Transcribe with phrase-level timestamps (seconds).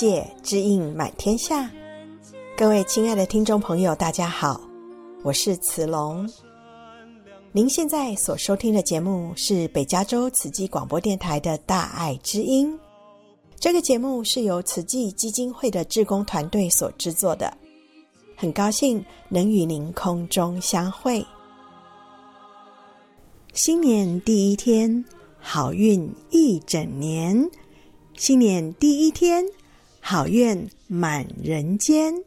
[0.00, 1.70] 界，知音满天下。
[2.56, 4.58] 各位亲爱的听众朋友，大家好，
[5.22, 6.26] 我是慈龙。
[7.52, 12.72] 您现在所收听的节目是北加州慈济广播电台的《大爱之音》。
[13.58, 17.54] 这个节目是由慈济基金会的志工团队所制作的，
[18.34, 21.22] 很高兴能与您空中相会。
[23.52, 25.04] 新年第一天，
[25.38, 27.46] 好运一整年。
[28.16, 29.44] 新年第一天，
[30.00, 32.24] 好愿满人间。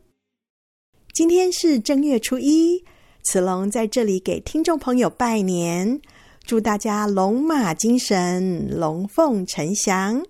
[1.12, 2.84] 今天是正月初一，
[3.24, 6.02] 慈龙在这里给听众朋友拜年，
[6.46, 10.26] 祝大家龙马精神，龙凤呈祥。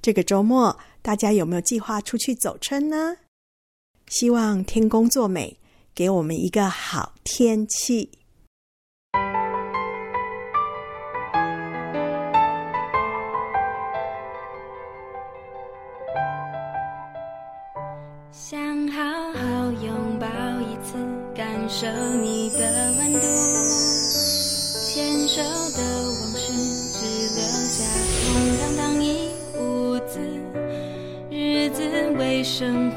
[0.00, 3.16] 这个周末，大家有没有计划出去走春呢？
[4.08, 5.58] 希望天公作美，
[5.94, 8.10] 给我们一个好天气。
[21.80, 21.86] 受
[22.20, 23.20] 你的温度，
[24.84, 25.40] 牵手
[25.76, 25.80] 的
[26.20, 26.52] 往事
[26.92, 27.06] 只
[27.36, 27.84] 留下
[28.26, 29.30] 空荡荡一
[29.60, 30.18] 屋子，
[31.30, 31.80] 日子
[32.18, 32.87] 为什么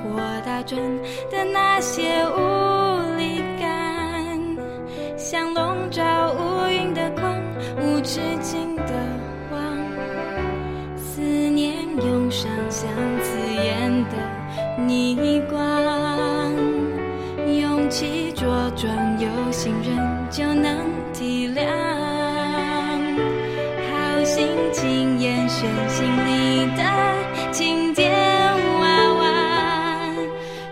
[25.62, 26.82] 全心里的
[27.52, 28.12] 晴天
[28.80, 29.24] 娃娃，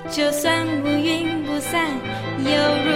[0.10, 1.92] 就算乌云不散，
[2.40, 2.50] 有
[2.84, 2.90] 如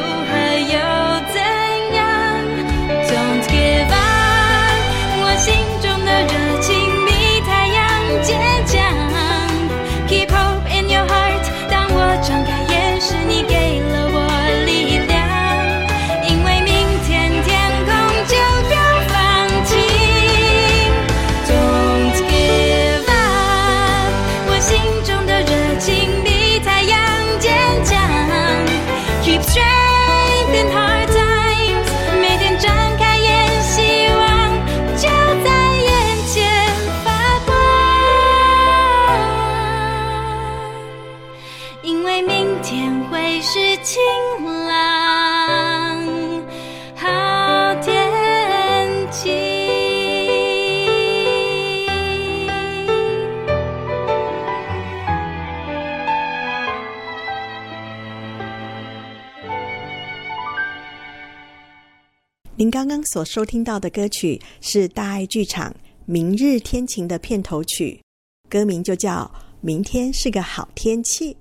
[62.63, 65.69] 您刚刚所收听到的歌曲是大爱剧场
[66.05, 68.01] 《明日天晴》的片头曲，
[68.49, 69.29] 歌名就叫
[69.59, 71.33] 《明天是个好天气》。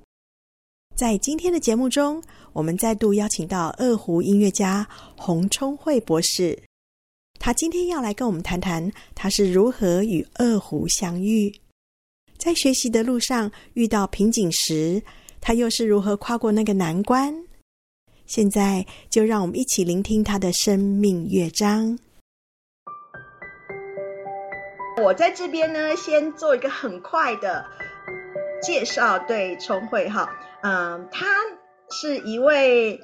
[0.96, 2.20] 在今天的节目中，
[2.52, 4.84] 我们再度邀请到二胡音乐家
[5.16, 6.60] 洪聪慧博士，
[7.38, 11.54] 他今天要来跟我们谈谈他是如何与二胡相遇，
[12.36, 15.00] 在学习的路上遇到瓶颈时，
[15.40, 17.32] 他又是如何跨过那个难关。
[18.34, 21.98] 现在就让我们一起聆听他的生命乐章。
[25.02, 27.66] 我在这边呢，先做一个很快的
[28.62, 30.30] 介绍，对聪慧哈，
[30.62, 31.26] 嗯，她
[31.90, 33.02] 是一位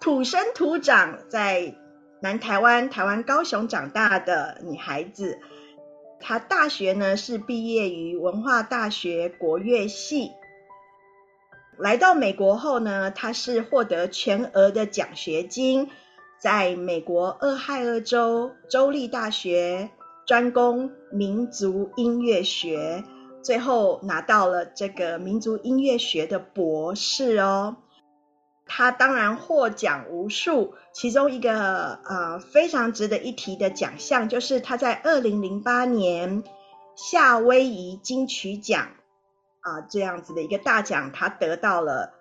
[0.00, 1.72] 土生土长在
[2.20, 5.38] 南台湾台湾高雄长大的女孩子。
[6.18, 10.32] 她大学呢是毕业于文化大学国乐系。
[11.80, 15.88] 来到美国后呢，他是获得全额的奖学金，
[16.38, 19.88] 在美国俄亥俄州州立大学
[20.26, 23.02] 专攻民族音乐学，
[23.42, 27.76] 最后拿到了这个民族音乐学的博士哦。
[28.66, 36.44] 他当然获奖无数，其中一个呃非常值得一提的奖项，就是他在二零零八年
[36.94, 38.90] 夏威夷金曲奖
[39.60, 42.14] 啊、这样子的一个大奖，他得到了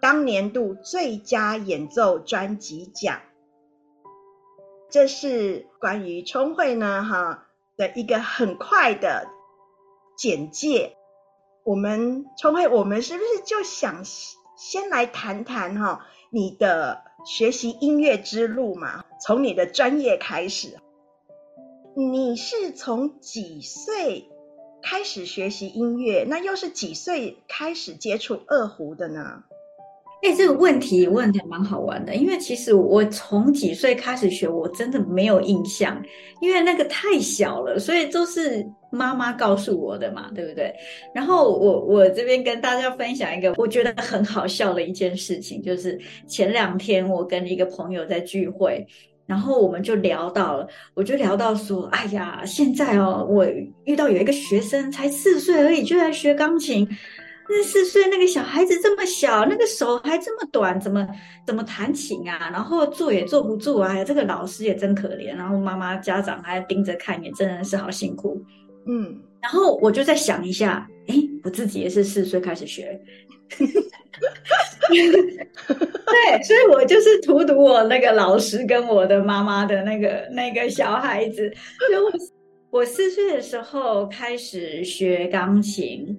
[0.00, 3.20] 当年度最佳演奏专辑奖。
[4.90, 7.46] 这是关于聪慧呢哈
[7.76, 9.28] 的一个很快的
[10.16, 10.96] 简介。
[11.64, 14.04] 我们聪慧，我们是不是就想？
[14.56, 20.80] 先来谈谈哈，你的学习音乐之路嘛，从你的专业开始。
[21.94, 24.28] 你是从几岁
[24.82, 26.24] 开始学习音乐？
[26.28, 29.42] 那又是几岁开始接触二胡的呢？
[30.20, 36.02] 哎，这个问题问的蛮好玩的，因为其实我从几岁开始学，我真的没有印象，
[36.40, 40.74] 因为那个太小了，所以都是妈妈告诉我的嘛，对不对？
[41.14, 45.96] 然后我我这边跟大家分享一个我觉得很好笑的一件事情，就是
[46.26, 48.84] 前两天我跟一个朋友在聚会，
[49.28, 53.46] 然后我们就聊到了，我就聊到说，哎呀，现在哦，我
[53.84, 56.88] 遇到有一个学生才四岁而已，就在学钢琴。
[57.50, 61.06] 那四岁那个小孩子这么小，那个手还这么短，怎么
[61.46, 62.50] 怎么弹琴啊？
[62.52, 64.02] 然后坐也坐不住啊！
[64.04, 68.42] 这个老师也真可怜，然后妈妈家长还盯着看，也真的是好辛苦。
[68.86, 72.98] 嗯，然后我就在想一下，哎，我自己也是四岁开始学，
[74.88, 81.52] 对，所以我就是荼毒我那个老师跟我的妈妈的那个那个小孩子。
[81.78, 82.10] 所以我
[82.80, 86.16] 我四岁的时候开始学钢琴。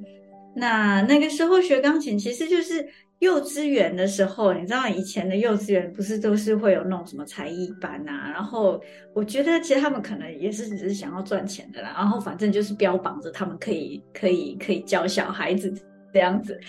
[0.56, 2.86] 那那个时候学钢琴，其实就是
[3.20, 8.32] 幼稚园的时候，你知道以前的幼稚园不是都是会有那种什么才艺班啊？
[8.34, 8.82] 然后
[9.14, 15.72] 我觉得其实他们可能也是只是想要赚钱的啦，然后反正就是标榜着他们可以可以可以教小孩子
[16.12, 16.60] 这样子，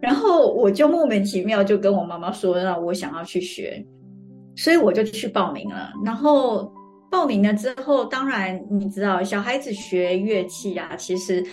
[0.00, 3.84] 然后我就莫名其妙就跟我妈妈说，那我想要去学，
[4.56, 5.92] 所以我就去报名了。
[6.04, 6.72] 然后
[7.10, 11.44] 报名了之后，当然你知道小孩子学乐器啊，其实。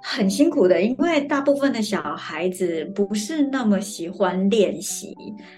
[0.00, 5.12] 很辛苦的，因为大部分的小孩子不是那么喜欢练习，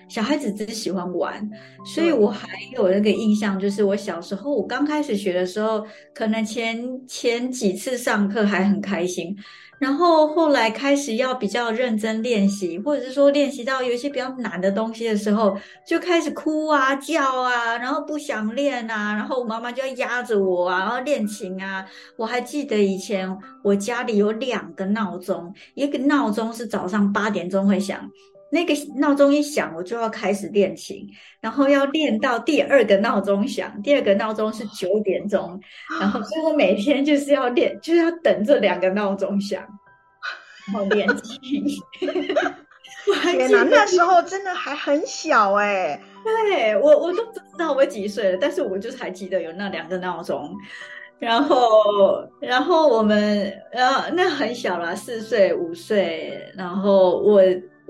[0.08, 1.46] 小孩子只喜欢玩，
[1.84, 5.84] 所以我还有那个印象，就是我小时候我刚开始学的时候，
[6.14, 9.36] 可能前前几次上课还很开心。
[9.80, 21.86] 然后后来开始要比较认真练习，或者是说练习到有一些比较难的东西的时候，就开始哭啊、叫啊，然后不想练啊，然后我妈妈就要压着我啊，然后练琴啊。
[22.16, 23.34] 我还记得以前
[23.64, 27.98] 我家里有两个闹钟，一个闹钟是早上八点钟会响。
[28.52, 31.08] 那个闹钟一响，我就要开始练琴，
[31.40, 35.60] 然后要练到第二个闹钟响，第二个闹钟是九点钟，
[36.00, 39.62] 然后所以我每天就是要练，就是要等这两个闹钟响，
[40.66, 41.64] 然后练琴。
[43.22, 50.52] 天哪，那时候真的还很小哎，对，我我都不知道我几岁了，但是我就是还记得有那两个闹钟，
[51.20, 57.40] 然后然后我们然后那很小了，四岁五岁，然后我。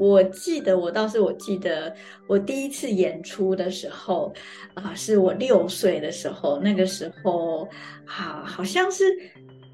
[0.01, 1.95] 我记得，我倒是我记得，
[2.27, 4.33] 我第一次演出的时候，
[4.73, 7.69] 啊，是我六岁的时候，那个时候，
[8.07, 9.05] 好，好像是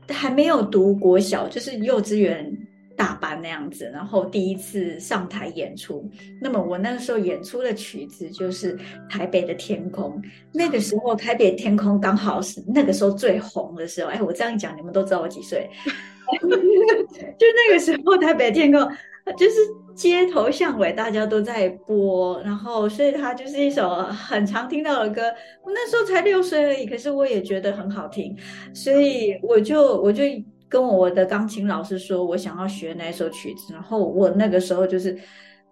[0.08, 2.52] 还没有读国小，就是幼稚园
[2.96, 6.10] 大班那样子，然后第一次上台演出。
[6.42, 8.76] 那么我那个时候演出的曲子就是
[9.08, 10.20] 《台北的天空》，
[10.52, 14.10] 那个时候《台北的天空》刚好是那个时候最红的时候。
[14.10, 15.70] 哎，我这样讲，你们都知道我几岁？
[16.42, 18.80] 就那个时候，《台北天空》。
[19.36, 19.56] 就是
[19.92, 25.22] 街头巷尾，大家都在播，然后所以它就是一首很常听到的歌。
[25.64, 28.36] 我那时候才六岁而已，可是我也觉得很好听，
[28.72, 30.22] 所以我就我就
[30.68, 33.72] 跟我的钢琴老师说，我想要学那一首曲子。
[33.72, 35.18] 然后我那个时候就是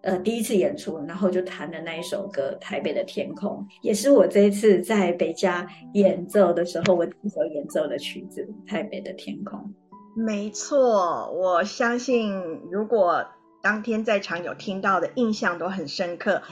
[0.00, 3.50] 呃第一次演出，然后就弹的那一首歌《台北的天空》，
[3.82, 9.60] 也是我这一次在北加演奏的时候，我第一首演奏的曲子《台北的天空》。
[10.16, 12.32] 没错，我相信
[12.72, 13.24] 如果。
[13.64, 16.42] 当天在场有听到的印象都很深刻。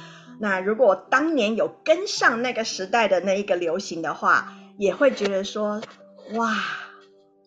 [0.40, 5.82] 那如果当年有跟上那个时代的那一个流行的话，也会觉得说，
[6.36, 6.56] 哇，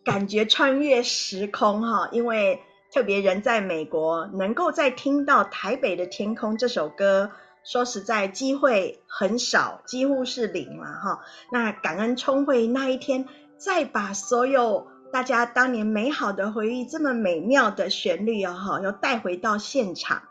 [0.04, 2.10] 感觉穿越时空哈。
[2.12, 2.62] 因为
[2.94, 7.32] 特别人在美国，能够再听到《台北的天空》这首歌，
[7.64, 11.22] 说实在机会很少，几乎是零了哈。
[11.52, 13.26] 那感恩聪慧那一天
[13.58, 14.86] 再把所有。
[15.16, 20.24] 大家当年美好的回忆，这么美妙的旋律哦，哈，又带回到现场。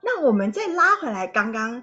[0.00, 1.82] 那我们再拉回来，刚刚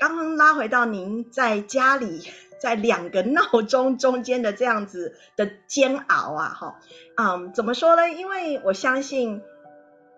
[0.00, 2.28] 刚刚拉回到您在家里，
[2.60, 6.80] 在两个闹钟中间的这样子的煎熬啊，哈，
[7.16, 8.10] 嗯，怎么说呢？
[8.10, 9.40] 因为我相信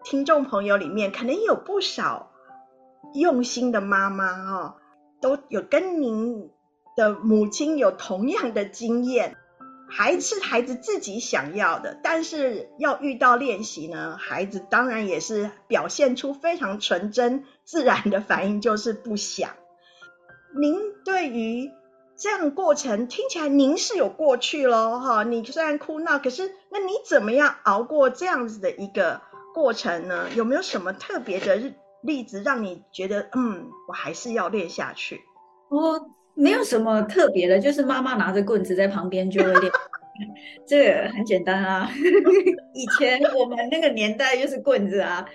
[0.03, 2.33] 听众朋友里面可能有不少
[3.13, 4.77] 用心的妈妈哦，
[5.21, 6.51] 都有跟您
[6.97, 9.37] 的母亲有同样的经验。
[9.89, 19.51] 孩子是孩子自己想要的，但是要遇到练习呢，孩子当然也是表现出非常纯真自然的反应，就是不想。
[20.59, 21.71] 您对于
[22.17, 25.23] 这样过程听起来，您是有过去咯哈。
[25.23, 29.21] 你虽然哭闹，可是那你怎么样熬过这样子的一个
[29.55, 30.27] 过程呢？
[30.35, 35.21] 有没有什么特别的例子让你觉得，嗯，我还是要练下去？
[35.69, 36.11] 我。
[36.37, 39.73] 没有什么特别的，就是妈妈拿着棍子在旁边就会练，
[40.65, 41.91] 这个很简单啊。
[42.73, 45.27] 以前我们那个年代就是棍子啊。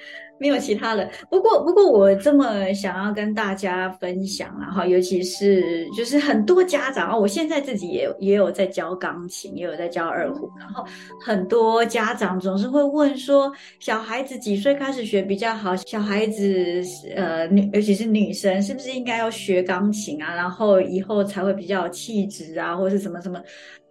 [0.41, 10.83] 没有其他的，不过不过我这么想要跟大家分享啊哈，尤其是就是很多家长啊，我现在自己也有也有在教钢琴，也有在教二胡，然后
[11.23, 15.75] 很多家长总是会问说，小孩子几岁开始学比较好？
[15.75, 16.81] 小孩子
[17.15, 20.33] 呃女，尤其是女生，是不是应该要学钢琴啊？
[20.33, 23.39] 然后以后才会比较有气质啊，或是什么什么？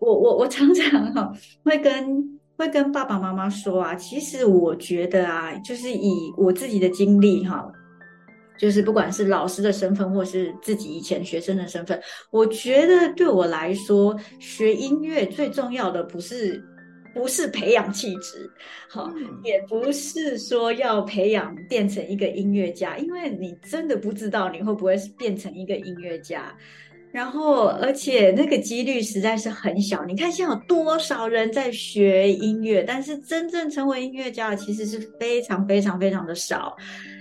[0.01, 1.33] 我我我常常哈
[1.65, 2.40] 会跟。
[2.61, 7.67] 会跟爸爸妈妈说啊，其实我觉得啊，就是以我自己的经历哈，
[8.59, 11.99] 就是不管是老师的身份，或是自己以前学生的身份，
[12.31, 16.63] 我觉得对我来说，学音乐最重要的不是
[17.15, 18.51] 不是培养气质，
[18.91, 19.11] 好，
[19.43, 26.55] 也不是说要培养变成一个音乐家，因为你真的不知道你会不会变成一个音乐家。
[27.13, 30.05] 然后，而且那个几率实在是很小。
[30.05, 36.77] 你看，现在有多少人在学音乐，但是真正成为音乐家的其实是非常非常非常的少。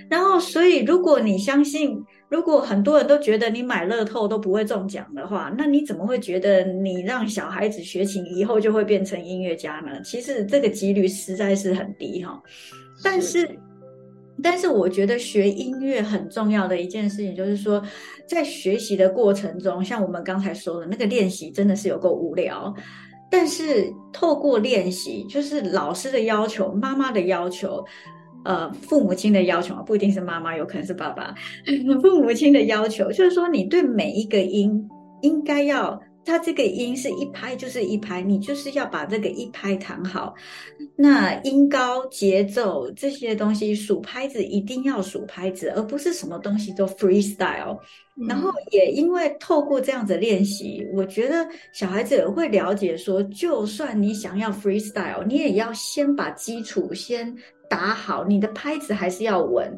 [0.07, 9.99] 然后，所以如果你相信，如果很多人都觉得你买乐透都不会中奖的话，那你怎么会觉得你让小孩子学琴以后就会变成音乐家呢？
[10.03, 12.39] 其实这个几率实在是很低哈。
[13.03, 13.49] 但是。
[14.41, 17.83] 但是我觉得学音乐很重要的一件事情，就是说，
[18.29, 22.73] 在学习的过程中，像我们刚才说的那个练习，真的是有够无聊。
[23.31, 27.83] 但是透过练习，就是老师的要求、妈妈的要求、
[28.45, 31.33] 呃，父母亲的要求啊，不一定是妈妈，有可能是爸爸。
[32.01, 34.87] 父母亲的要求就是说，你对每一个音
[35.21, 35.99] 应该要。
[36.29, 40.35] 它这个音是一拍就是一拍，你就是要把这个一拍弹好。
[40.95, 47.79] 那音高、节奏这些东西，数拍子一定要数拍子，而不是什么东西都 freestyle。
[48.27, 57.35] 然后也因为透过这样子练习，我觉得小孩子也会了解说，就算你想要 freestyle，你也要先把基础先
[57.67, 59.75] 打好，你的拍子还是要稳。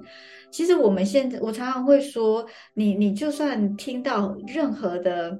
[0.51, 5.39] 其实我们现在，我常常会说，你你就算听到任何的。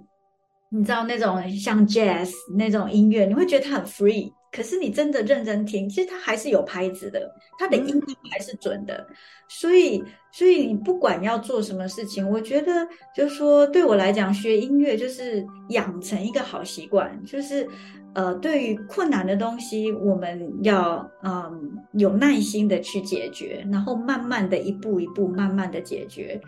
[0.73, 8.01] 你知道那种像 jazz 那种音乐，你会觉得它很 free，可是你真的认真听，其实它还是有拍子的，它的音
[8.31, 9.05] 还是准的。
[9.49, 10.01] 所以，
[10.31, 17.67] 所以你不管要做什么事情，我觉得就是说，对我来讲，学音乐就是养成一个好习惯，就是
[18.13, 26.39] 呃，对于困难的东西，我们要嗯有耐心的去解决，然后慢慢的一步一步慢慢的解决。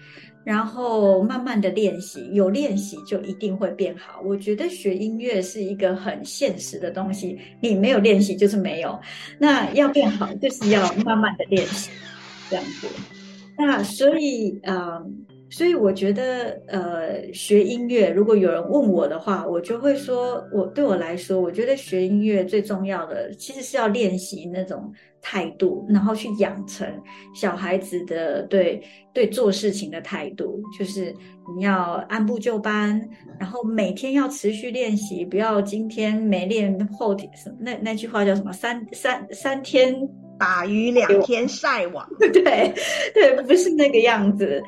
[0.45, 4.19] 然后慢慢的练习，有练习就一定会变好。
[4.25, 8.99] 我觉得学音乐是一个很现实的东西，你没有练习就是没有。
[9.39, 11.89] 那要变好，就是要慢慢的练习，
[12.49, 12.87] 这样子。
[13.57, 15.25] 那所以，嗯。
[15.50, 24.91] 所以我觉得，呃，学音乐，如果有人问我的话，我就会说，我对我来说，我觉得学音乐最重要的，其实是要练习那种
[25.22, 26.91] 态度，然后去养成
[27.36, 28.81] 小孩子的对
[29.13, 31.13] 对做事情的态度，就是
[31.55, 33.00] 你要按部就班，
[33.39, 37.29] 然后每天要持续练习，不要今天没练，后天
[37.60, 38.51] 那那句话叫什么？
[38.51, 39.95] 三三三天
[40.43, 42.73] 打鱼两天晒网， 对
[43.13, 44.62] 对，不是那个样子。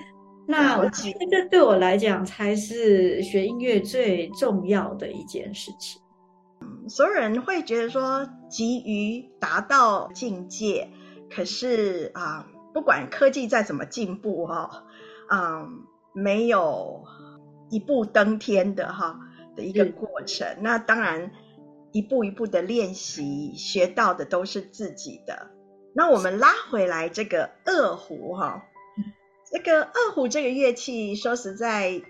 [0.48, 6.02] 那我觉得这对我来讲才是学音乐最重要的一件事情。
[6.62, 10.90] 嗯，所有人会觉得说急于达到境界，
[11.30, 14.86] 可是啊，不管科技再怎么进步哈，
[15.30, 15.68] 嗯，
[16.14, 17.04] 没有
[17.70, 19.20] 一步登天的哈
[19.58, 20.48] 的一个过程。
[20.62, 21.30] 那当然，
[21.92, 25.52] 一步一步的练习，学到的都是自己的。
[25.98, 28.62] 那我们拉回来这个二胡哈。
[29.50, 32.02] 这个二胡这个乐器，说实在，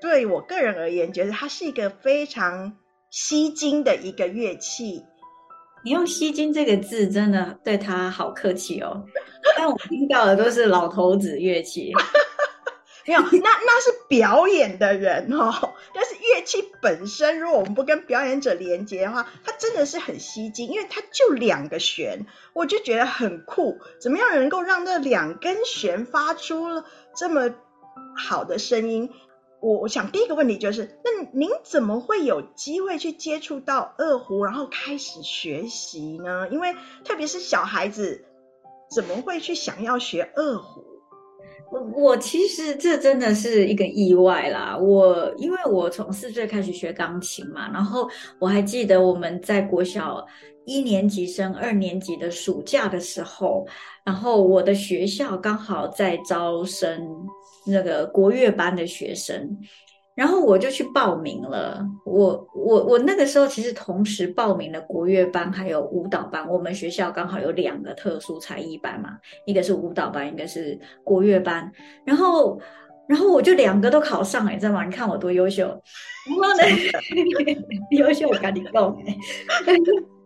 [0.00, 2.76] 对我个人而言，觉得它是一个非常
[3.10, 5.04] 吸睛的一个乐器。
[5.84, 9.04] 你用“吸睛”这个字，真的对它好客气哦。
[9.56, 11.92] 但我听到的都是老头子乐器。
[13.08, 15.72] 没有，那那是表演的人哦。
[15.94, 23.78] 但是乐器本身，如果我们不跟表演者连接的话，它真的是很吸睛，因为它就两个弦，我就觉得很酷。
[23.98, 26.84] 怎么样能够让那两根弦发出了
[27.16, 27.54] 这么
[28.14, 29.10] 好的声音。
[29.60, 36.46] 我我想第一个问题就是，那您怎么会有机会去接触到二胡，然后开始学习呢？
[36.50, 38.26] 因为特别是小孩子，
[38.94, 40.84] 怎么会去想要学二胡？
[41.70, 44.76] 我我其实这真的是一个意外啦。
[44.76, 48.08] 我因为我从四岁开始学钢琴嘛，然后
[48.38, 50.24] 我还记得我们在国小
[50.64, 53.66] 一年级升二年级的暑假的时候，
[54.04, 57.06] 然后我的学校刚好在招生。
[57.70, 59.46] 那个国乐班的学生，
[60.18, 61.80] 然后我就去报名了。
[62.04, 66.44] 我我我那个时候其实同时报名了国乐班还有舞蹈班。
[66.50, 69.10] 我们学校刚好有两个特殊才艺班嘛，
[69.46, 71.70] 一个是舞蹈班，一个是国乐班。
[72.04, 72.60] 然后
[73.06, 74.84] 然后我就两个都考上了，你知道吗？
[74.84, 75.68] 你看我多优秀。
[76.26, 76.64] 然后呢，
[77.96, 78.96] 优秀我跟你讲。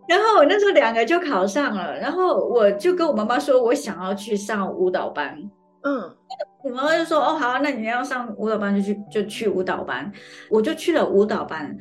[0.09, 5.39] 然后我那时候两个就考上了，然后我就跟我妈妈说，我想要去上舞蹈班。
[5.83, 6.17] 嗯。
[6.65, 10.11] 我妈妈就说：“哦，好啊，那你要上舞蹈班就去，就去舞蹈班。”
[10.49, 11.77] 我就去了舞蹈班，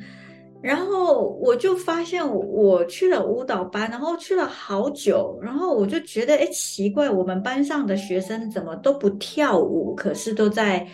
[0.60, 10.86] 然后我就发现我去了舞蹈班，然后去了好久，然后我就觉得，哎，奇怪，我们班上的学生怎么都不跳舞，可是都在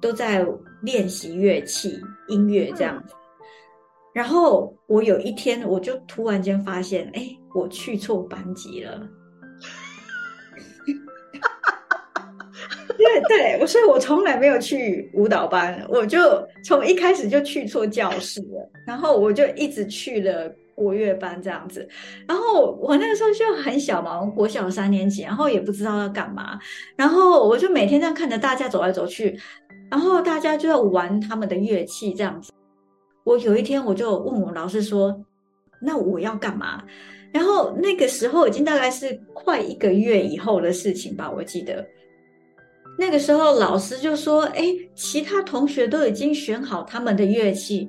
[0.00, 0.46] 都在
[0.82, 3.14] 练习乐器、音乐这样子。
[4.14, 9.00] 然后我有一天，我就突然间发现，哎，我去错班级了。
[13.02, 16.18] 对对，我所以我从来没有去舞蹈班，我就
[16.64, 21.86] 从一开始就去错教室了，然后我就一直去了国乐班这样子，
[22.26, 26.58] 然后我那个时候就很小嘛，我国小三年级，然后也不知道要干嘛，
[26.96, 29.38] 然后我就每天这样看着大家走来走去，
[29.90, 32.52] 然后大家就在玩他们的乐器这样子，
[33.24, 35.14] 我有一天我就问我老师说，
[35.80, 36.82] 那我要干嘛？
[37.32, 41.84] 然后那个时候已经大概是快一个月以后的事情吧，我记得。
[42.98, 47.88] 那个时候，老师就说：“哎，其他同学都已经选好他们的乐器，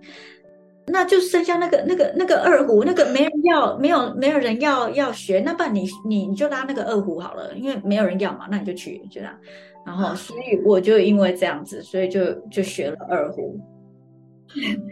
[0.88, 9.34] 那就剩下那个、那个、那个二胡，那个没人要，没有没有人要要学，那不然你你你就拉那个二胡好了，因为没有人要嘛，那你就去就这样。
[9.86, 13.60] 然后，所以我就因为这样子，所以就就学了二胡。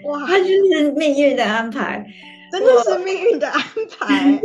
[0.07, 2.05] 哇，他就是命运的安排。”
[2.51, 3.61] 真的是命运的安
[3.99, 4.39] 排，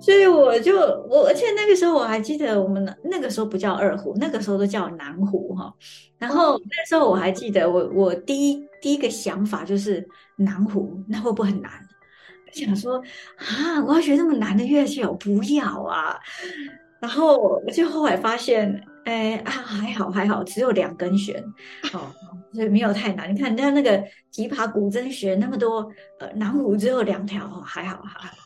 [0.00, 0.76] 所以我就
[1.08, 5.74] 我，而且那个时候我还记得，我们那个时候不叫二胡，那个时候都叫南胡哈。
[6.18, 11.70] 然后那时候我还记得我，我我第一第一个想法就是南胡，那会不会很难？
[12.52, 13.02] 想说
[13.36, 16.18] 啊，我要学这么难的乐器，我不要啊。
[17.00, 18.82] 然后就后来发现。
[19.04, 21.42] 哎啊，还好还好，只有两根弦，
[21.92, 22.12] 哦，
[22.52, 23.34] 所以没有太难。
[23.34, 23.98] 你看人家那个
[24.32, 28.36] 琵琶、古筝弦那么多，呃，南胡只有两条，哦，还好还好。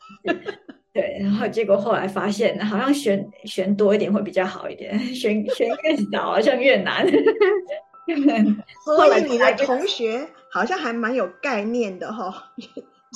[0.92, 7.04] 对，然后结果后来发现，好像弦弦多一点会比较好一点，弦弦越少好像越难。
[8.84, 12.34] 所以你的同学好像还蛮有概念的哈，哦，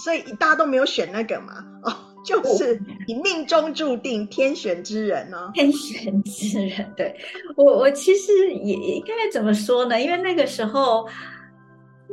[0.03, 1.95] 所以大家都没有选那个嘛，哦。
[2.29, 6.93] 就是你命中注定天选之人呢、哦，天选之人。
[6.95, 7.17] 对
[7.57, 9.99] 我，我其实也应该怎么说呢？
[9.99, 11.09] 因为那个时候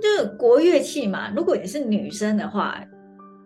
[0.01, 2.81] 就国乐器嘛，如果你是女生的话，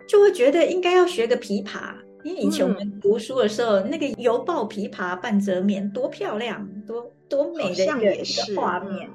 [0.07, 9.09] 就会觉得应该要学个琵琶，因为以前我们读书的时候，嗯、那个犹抱琵琶半遮面，多漂亮，多多美的一个一个画面。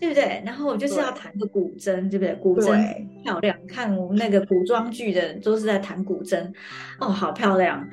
[0.00, 0.42] 对不对？
[0.44, 2.34] 然后我就是要弹个古筝，对，对不对？
[2.34, 6.52] 古筝漂亮，看我们那个古装剧的都是在弹古筝，
[7.00, 7.86] 哦，好漂亮！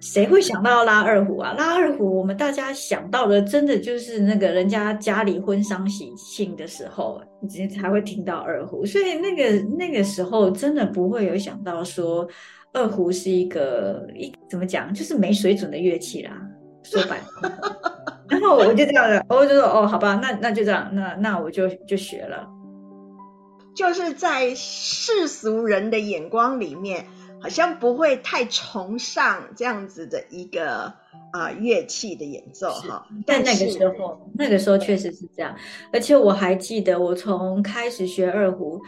[0.00, 1.52] 谁会想到要拉二胡啊？
[1.58, 8.86] 拉二胡，我们大家想到的真的就是那个人家家里婚丧喜庆的时候，你才会听到二胡。
[8.86, 12.26] 所以那个那个时候真的不会有想到说
[12.72, 16.32] 二胡是一个一怎么讲，就是没水准的乐器啦。
[16.82, 17.99] 说白了。
[18.30, 22.48] 然后我就这样的，我就说哦，好吧，那那就这样，那那我就就学了。
[23.74, 27.06] 就是在世俗人的眼光里面，
[27.40, 30.92] 好像不会太崇尚这样子的一个
[31.32, 33.06] 啊、呃、乐器的演奏哈。
[33.26, 35.54] 但那个时候，那个时候确实是这样，
[35.92, 38.80] 而且我还记得，我从开始学二胡，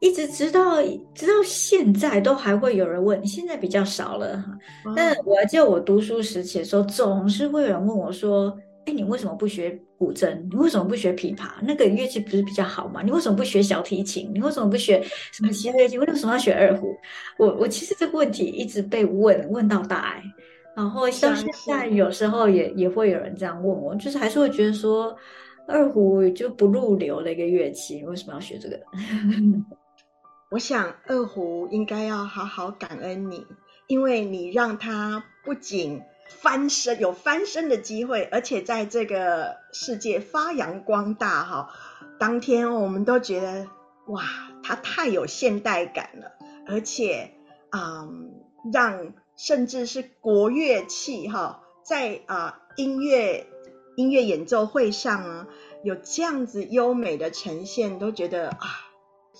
[0.00, 0.82] 一直直到
[1.14, 3.24] 直到现在，都还会有人问。
[3.26, 4.58] 现在比较少了哈，
[4.96, 10.34] 但我还记得我读书时期的时候，总是会有人问我说：“哎，你为什么不学古筝？
[10.50, 11.50] 你为什么不学琵琶？
[11.62, 13.02] 那个乐器不是比较好吗？
[13.02, 14.30] 你为什么不学小提琴？
[14.32, 15.98] 你为什么不学什么其他乐器？
[15.98, 16.96] 为什么要学二胡？”
[17.38, 20.14] 我我其实这个问题一直被问问到大，
[20.74, 25.14] 然后到现在有时候也也会有人这样问我，就是还是会觉得说
[25.68, 28.80] 二胡就不入流的一个乐器，为什么要学这个？
[30.50, 33.46] 我想二胡应该要好好感恩你，
[33.86, 41.72] 因为你让他不仅翻身，有翻身的机会，而且在这个世界发扬光大哈。
[42.18, 43.68] 当天我们都觉得
[44.08, 44.24] 哇，
[44.64, 46.32] 他太有现代感了，
[46.66, 47.30] 而且
[47.70, 48.32] 嗯，
[48.72, 53.46] 让甚至是国乐器哈，在啊音乐
[53.94, 55.46] 音乐演奏会上啊，
[55.84, 58.89] 有这样子优美的呈现，都觉得啊，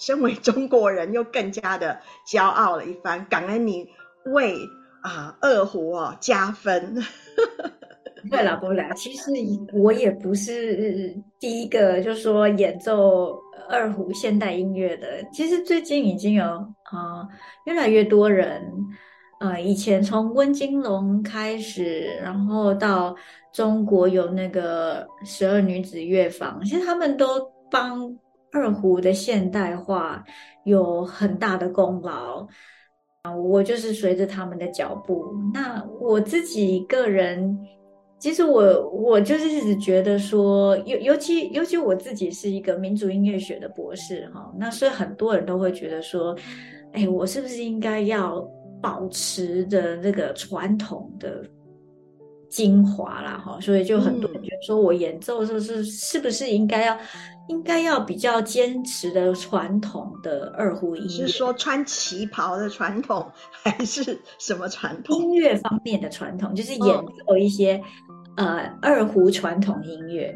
[0.00, 3.86] 身为中国人又更加的骄傲了一番，感恩你
[4.32, 4.56] 为。
[5.02, 6.94] 啊，二胡哦，加分。
[8.30, 9.30] 对了，不了，其实
[9.72, 13.34] 我也不是第一个，就是说演奏
[13.70, 15.06] 二胡现代音乐的。
[15.32, 17.26] 其实最近已经有啊、
[17.64, 18.62] 越来越多人，
[19.40, 23.16] 呃，以前从温金龙开始，然后到
[23.54, 28.14] 中国有那个十二女子乐坊，其实他们都帮
[28.52, 30.24] 二胡的现代化
[30.64, 32.46] 有很大的功劳。
[33.22, 35.26] 啊，我就是随着他们的脚步。
[35.52, 37.58] 那我自己个人，
[38.18, 46.34] 其实我我就是一直觉得说，尤尤其尤其我自己是一个民族音乐学的博士哈，那所以很多人都会觉得说，
[46.92, 48.42] 哎，我是不是应该要
[48.80, 51.44] 保持着这个传统的
[52.48, 53.60] 精华啦哈？
[53.60, 56.96] 所以就很多人觉得说我演奏是不是是不是应该要。
[57.50, 65.20] 应该要比较坚持的传统的二胡音乐，是说穿旗袍的传统，还是什么传统？
[65.20, 67.74] 音乐方面的传统，就是演奏一些、
[68.36, 70.32] 哦、呃二胡传统音乐。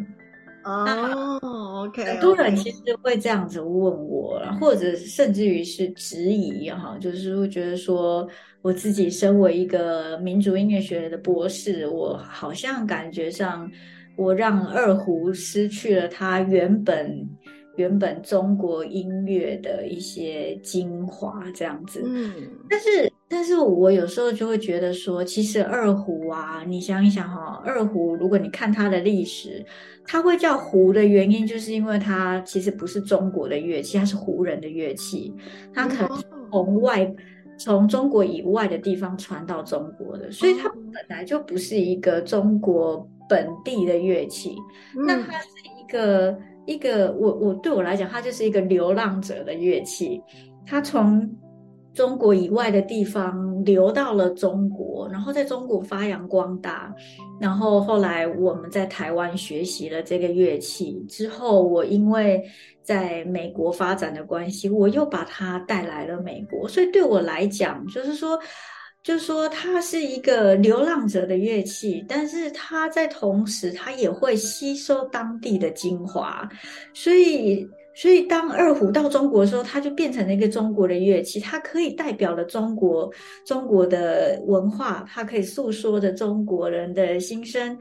[0.64, 1.38] 哦
[1.86, 8.26] ，OK，很多人其实会这样子问我或者甚至于是质疑哈，就是会觉得说，
[8.60, 13.70] 我自己身为一个民族音乐学的博士，我好像感觉上。
[14.16, 17.28] 我让二胡失去了它原本
[17.76, 22.02] 原本中国音乐的一些精华，这样子。
[22.04, 22.32] 嗯，
[22.70, 29.64] 但是但是我有时候就会觉得说，其实二胡啊，你想一想哈，二胡如果你看它的历史，
[30.06, 35.34] 它会叫胡的原因，就是因为它其实不是中国的乐器，它是胡人的乐器，
[35.72, 36.22] 它可能
[36.52, 37.12] 从外
[37.58, 43.08] 从中国以外的地方传到中国的，所以它本来就不是一个中国。
[43.28, 44.56] 本地的乐器，
[45.06, 45.48] 那它是
[45.80, 50.22] 一个、嗯、一个，我我对我来讲，它就是一个流浪者的乐器，
[50.66, 51.30] 它从
[51.94, 56.94] 中国以外的地方流到了中国，然后在中国发扬光大，
[57.40, 62.42] 然后后来我们在台湾学习了这个乐器之后，我因为
[62.82, 68.38] 在美国发展的关系，我又把它带来了美国，所以对我来讲，就是说。
[69.04, 76.48] 就说它是一个流浪者的乐器，但是它在同时，它也会吸收当地的精华，
[76.94, 83.12] 所以，所以当二胡到中国的时候，它就变成了一个中国的乐器，它可以代表了中国
[83.44, 87.78] 中国的文化，它可以诉说着中国人的心声。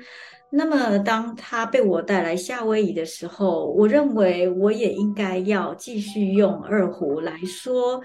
[0.50, 8.02] 那么，当它被我带来夏威夷的时候，我认为我也应该要继续用二胡来说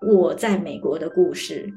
[0.00, 1.68] 我在美国的故事。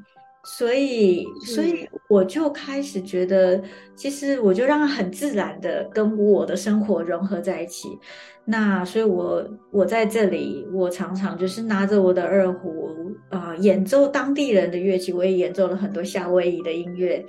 [0.46, 3.64] 所以，所以我就开始觉得，
[3.96, 7.88] 其实我就让它很自然的跟我的生活融合在一起。
[8.44, 12.94] 那所以我，我我在这里，我常常就是拿着我的二胡
[13.30, 15.14] 啊、呃，演奏当地人的乐器。
[15.14, 17.26] 我也演奏了很多夏威夷的音乐，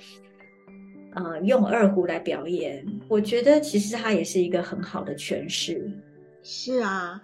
[1.13, 2.85] 啊、呃，用二胡来表演。
[3.09, 5.89] 我觉得其实它也是一个很好的诠释。
[6.43, 7.23] 是啊，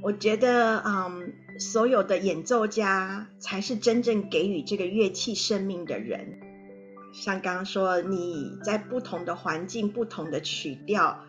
[0.00, 1.32] 我觉得，嗯。
[1.58, 6.40] 所有的演奏家才是真正给予这个乐器生命的人。
[7.12, 11.24] 像刚刚说，你在不同的环境、不同的曲调，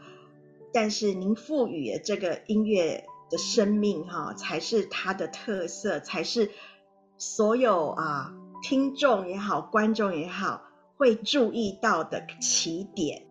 [0.72, 6.52] 但是您赋予这个音乐的生命，哈，才是它的特色，才是
[7.18, 10.62] 所有啊听众也好、观众也好
[10.96, 13.26] 会注意到的起点。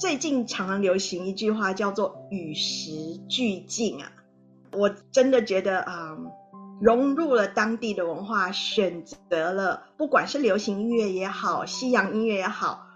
[0.00, 2.90] 最近常常流行一句话，叫做“与时
[3.28, 4.10] 俱进”啊。
[4.76, 6.30] 我真的觉得啊、嗯，
[6.80, 12.86] 融入了当地的文化，选择了不管是流行音乐也好，西洋音乐也好，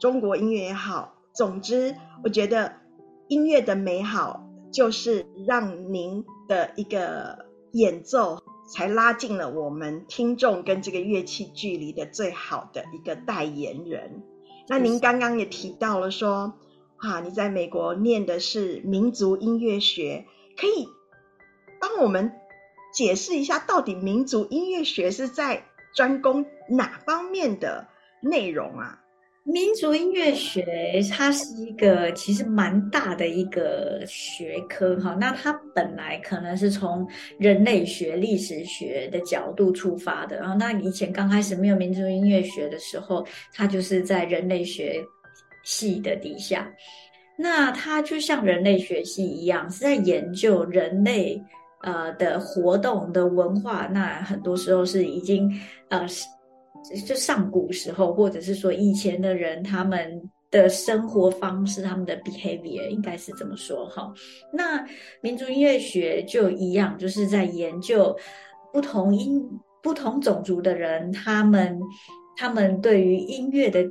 [0.00, 2.72] 中国音乐也好，总之，我觉得
[3.28, 8.42] 音乐的美好就是让您的一个演奏，
[8.72, 14.22] 才拉近了我们听众跟这个乐器距离的最好的一个代言人。
[14.68, 16.54] 那您刚刚也提到了说，
[16.96, 20.24] 啊，你在美国念的是民族音乐学，
[20.56, 20.88] 可以。
[21.80, 22.30] 帮我们
[22.92, 25.62] 解释一下，到底民族音乐学是在
[25.94, 27.86] 专攻哪方面的
[28.20, 29.00] 内容啊？
[29.46, 37.06] 民族音乐学它是一个其实蛮大的一个学科哈，那它本来可能是从
[37.38, 45.04] 人类学、历史学的角度出发的，然后那以前刚开始没有民族音乐学的时候，它就是在人类学
[45.62, 46.72] 系的底下，
[47.36, 51.38] 那它就像人类学系一样，是在研究人类
[51.84, 55.48] 呃的活动的文化，那很多时候是已经
[55.88, 56.26] 呃是。
[57.06, 64.12] 就上古时候，或者是说以前的人，他们的生活方式，他们的 behavior 应该是这么说哈。
[64.52, 64.86] 那
[65.22, 68.14] 民族音乐学就一样，就是在研究
[68.70, 69.42] 不同音、
[69.82, 71.80] 不同种族的人，他们
[72.36, 73.82] 他们对于音乐的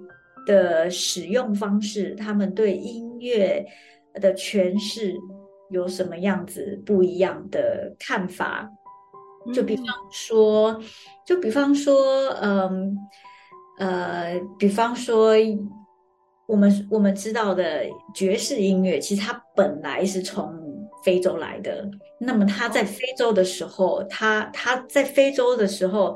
[0.46, 3.66] 的使用方式，他们对音乐
[4.22, 5.16] 的诠释
[5.74, 8.70] 有什么样子不一样的看法。
[9.54, 10.84] 就比方说，嗯、
[11.26, 12.98] 就比方说，嗯，
[13.78, 15.34] 呃，比方说，
[16.48, 17.84] 我们我们知道的
[18.16, 20.58] 爵士音乐，其实它本来是从
[21.04, 21.86] 非洲来的。
[22.18, 26.16] 那么它在非洲的时候，它它在非洲的时候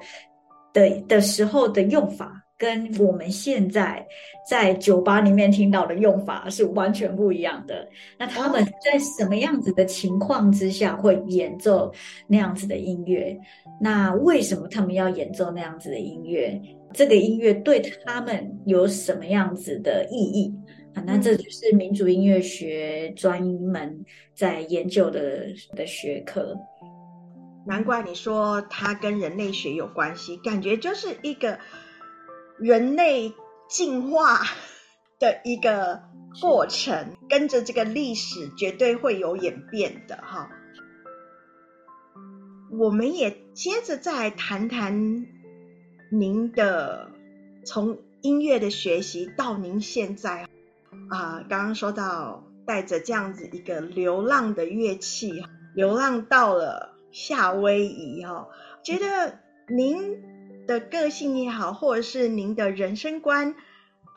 [0.72, 2.47] 的的时候的用法。
[2.58, 4.04] 跟我们现在
[4.50, 7.88] 在酒吧里面听到的用法是完全不一样的。
[8.18, 11.94] 那他们在什么样子的情况之下会演奏
[12.28, 13.40] 那样子的音乐？
[13.80, 16.60] 那为什么他们要演奏那样子的音乐？
[16.94, 20.52] 这个音乐对他们有什么样子的意义？
[20.96, 26.58] 啊，那这就是民族音乐学专门在研究的的学科。
[27.68, 31.60] 难怪你说它跟人类学有关系，感觉就是一个。
[32.60, 33.34] 人类
[33.68, 34.42] 进化
[35.20, 36.04] 的一个
[36.42, 40.50] 过程，跟着这个历史绝对会有演变的哈。
[42.72, 45.26] 我们也接着再谈谈
[46.12, 47.10] 您的
[47.66, 50.48] 从音乐的学习到您现在
[51.10, 55.44] 啊，刚刚说到带着这样子一个流浪的乐器，
[55.74, 58.48] 流浪到了夏威夷哈，
[58.84, 60.37] 觉得您。
[60.68, 63.56] 的个性也好，或者是您的人生观，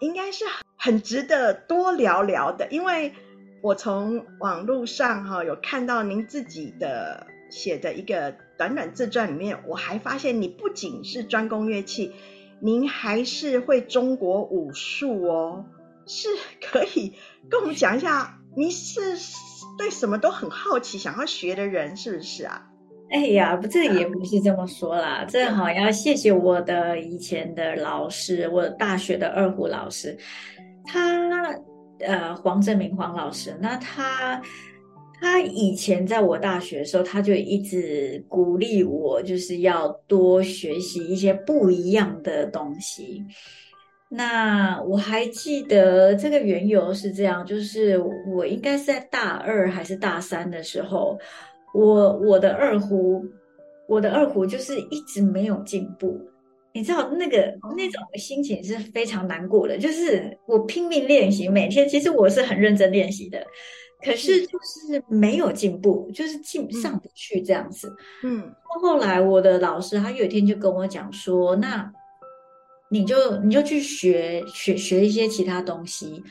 [0.00, 0.44] 应该是
[0.76, 2.68] 很值得多聊聊的。
[2.70, 3.14] 因为
[3.62, 12.12] 我从网络上哈有看到您自己的写的一个短短自传里面，我还发现你不仅是专攻乐器，
[12.60, 15.64] 您还是会中国武术哦。
[16.06, 16.28] 是
[16.60, 17.14] 可以
[17.48, 19.00] 跟我们讲一下，你是
[19.78, 22.69] 对什么都很好奇，想要学的人，是不是啊？
[23.10, 25.24] 哎呀，不，这也不是这么说啦。
[25.28, 30.16] 正好要谢谢我的以前的老师，我大学的二胡老师，
[30.84, 31.52] 他
[31.98, 33.52] 呃黄正明黄老师。
[33.60, 34.40] 那他
[35.20, 43.24] 他以前在我大学的时候，他就一直鼓励我，就是要多学习一些不一样的东西。
[44.08, 47.98] 那我还记得这个缘由是这样，就是
[48.32, 51.18] 我应该是在大二还是大三的时候。
[51.72, 53.24] 我我的二胡，
[53.88, 56.20] 我的二胡就是一直没有进步，
[56.72, 59.78] 你知道那个那种心情是非常难过的。
[59.78, 63.44] 就是我拼命练习，每天其实我是很认真练习的，
[64.04, 67.92] 可是就是没有进步，就是进上不去这样子。
[68.24, 68.52] 嗯，
[68.82, 71.92] 后来我的老师他有一天就跟我讲说，那
[72.90, 76.22] 你就你就去学学学一些其他东西，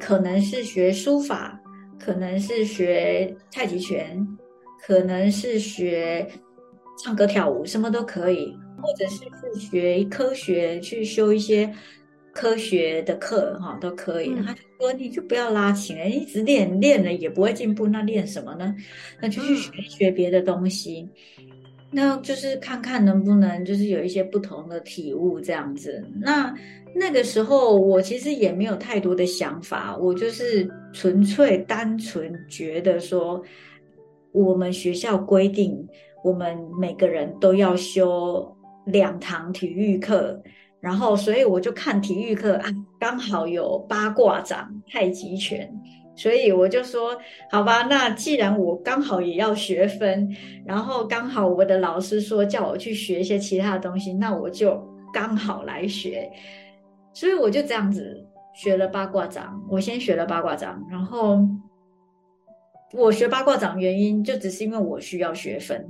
[0.00, 1.60] 可能是学书法，
[1.98, 4.26] 可能是学太极拳。
[4.86, 6.24] 可能是学
[7.02, 11.68] 唱歌跳舞，什么都可以，或者是去学科学，去修一些
[12.32, 14.32] 科学的课，哈，都可以。
[14.44, 18.72] 他就说，你就不要拉琴了，一直练练了也不会进步，那练什么呢？
[19.20, 21.08] 那就去学一学别的东西，
[21.90, 26.00] 那就是看看能不能就是有一些不同的体悟这样子。
[26.20, 26.54] 那
[26.94, 33.42] 那个时候我其实也没有太多的想法，我就是纯粹单纯觉得说。
[34.44, 35.88] 我们学校规定，
[36.22, 40.38] 我们每个人都要修两堂体育课，
[40.78, 42.64] 然后所以我就看体育课啊，
[43.00, 45.72] 刚好有八卦掌、太极拳，
[46.14, 47.16] 所以我就说，
[47.50, 50.28] 好吧，那既然我刚好也要学分，
[50.66, 54.78] 然后刚好我的老师说叫我去学一些其他的东西，那我就
[55.14, 56.30] 刚好来学，
[57.14, 58.22] 所以我就这样子
[58.54, 61.38] 学了八卦掌，我先学了八卦掌，然后。
[62.92, 65.84] 我学八卦掌原因就只是因为我需要学分，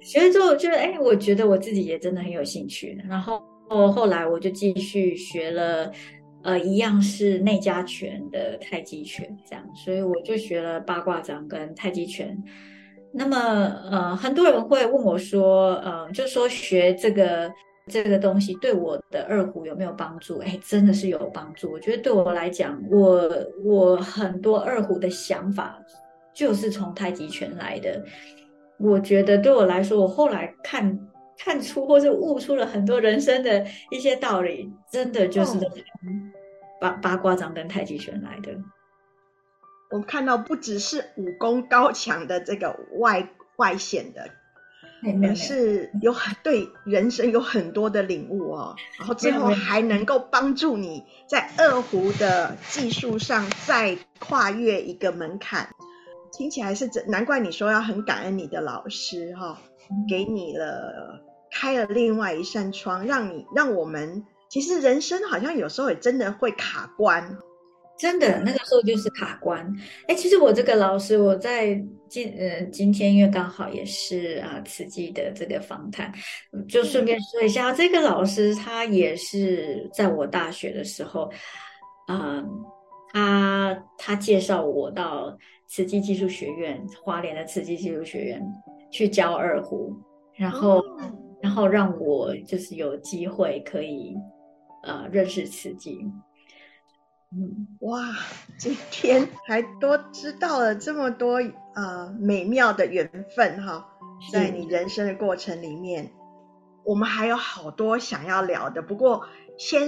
[0.00, 2.96] 学了之后觉得，哎，我觉得我自己也真的很有兴趣。
[3.08, 5.90] 然后后来我就继续学了，
[6.42, 12.36] 呃，一样是内家拳的太极拳，这样，所以我就学了八卦掌跟太极拳。
[13.12, 13.36] 那么，
[13.90, 17.50] 呃，很多人会问我说，呃，就说学这个
[17.86, 20.38] 这个东西对我的二胡有没有帮助？
[20.38, 21.72] 哎，真的是有帮助。
[21.72, 23.28] 我觉得对我来讲，我
[23.64, 25.82] 我很多二胡的想法
[26.38, 28.04] 就是从太极拳来的。
[28.78, 31.00] 我觉得对我来说，我后来看
[31.36, 35.70] 看出或是悟出了很多人生的一些道理，真的就是从
[36.80, 38.56] 八八卦掌跟太极拳来的。
[39.90, 44.30] 我看到不只是武功高强的这个外外显的。
[45.22, 55.68] 而是有很对人生有很多的领悟哦，然后最后还能够帮助你在二胡的技术上再跨越一个门槛，
[56.38, 59.56] 听起来是真难怪你说要很感恩你的老师哈、哦，
[60.08, 61.20] 给你了
[61.50, 67.36] 开了另外一扇窗，让你让我们其实人生好像有时候也真的会卡关。
[67.98, 69.68] 真的，那个时候就是卡关。
[70.06, 71.74] 哎，其实我这个老师，我在
[72.08, 76.12] 今呃今天，因为刚好也是啊慈济的这个访谈，
[76.68, 81.22] 就顺便说一下，这个老师他也是在我大学的时候，
[82.06, 82.64] 啊、嗯，
[83.12, 85.36] 他他介绍我到
[85.68, 88.42] 慈济技术学院，花莲的慈济技术学院
[88.90, 89.94] 去教二胡，
[90.34, 94.16] 然后、嗯、然后让我就是有机会可以
[94.82, 96.10] 呃认识慈济。
[97.30, 98.00] 嗯，哇，
[98.58, 101.34] 今天还多知道了这么多
[101.74, 103.86] 呃美妙的缘分哈，
[104.32, 106.10] 在你人生的过程里面，
[106.86, 109.26] 我们还有好多想要聊的，不过
[109.58, 109.86] 先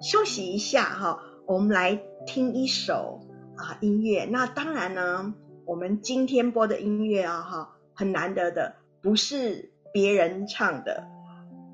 [0.00, 1.18] 休息一下哈，
[1.48, 3.20] 我们来听一首
[3.60, 4.24] 啊音乐。
[4.24, 5.34] 那当然呢，
[5.66, 11.06] 我们今天播的音乐啊哈，很难得的，不是别人唱的，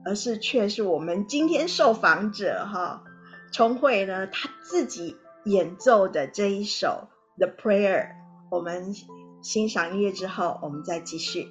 [0.05, 3.05] 而是却是我们今天受访者哈。
[3.53, 8.03] 聪慧呢，他自己演奏的这一首《The Prayer》，
[8.51, 8.95] 我们
[9.41, 11.47] 欣赏音乐之后，我们再继续。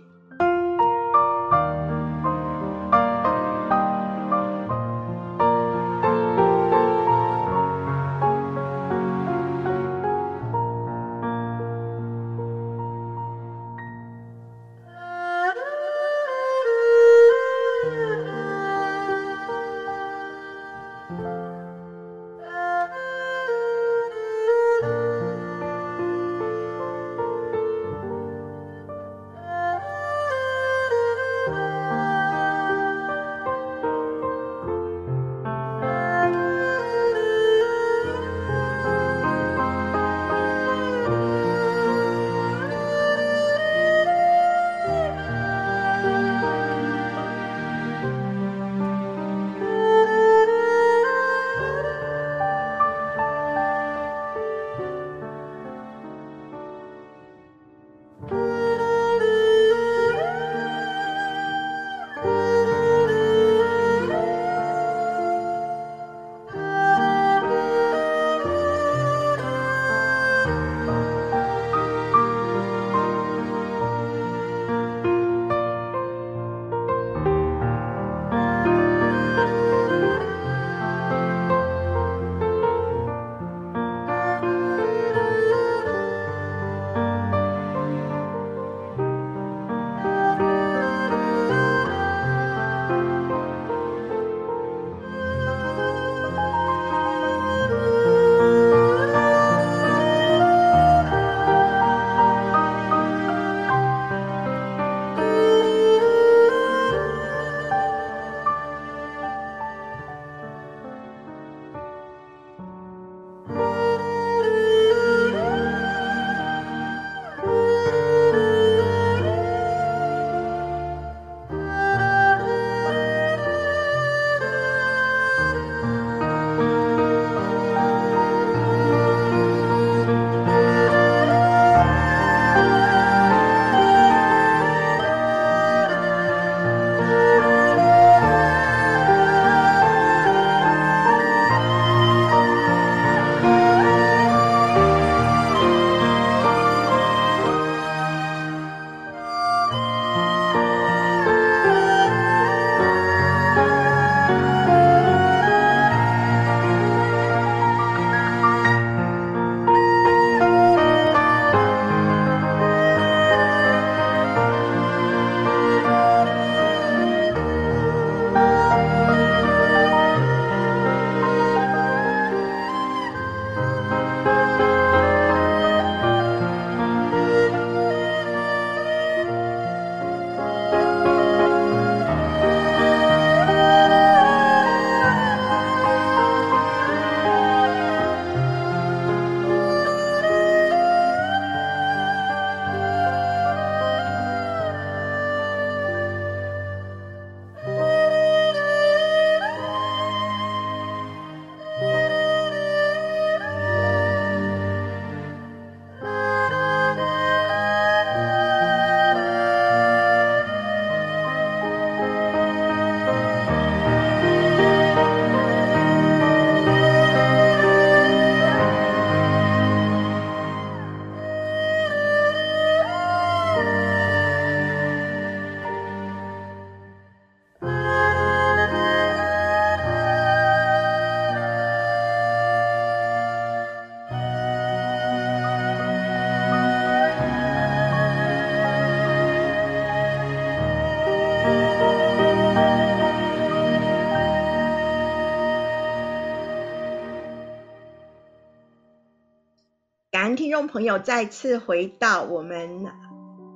[250.34, 252.88] 众朋友再次回到我们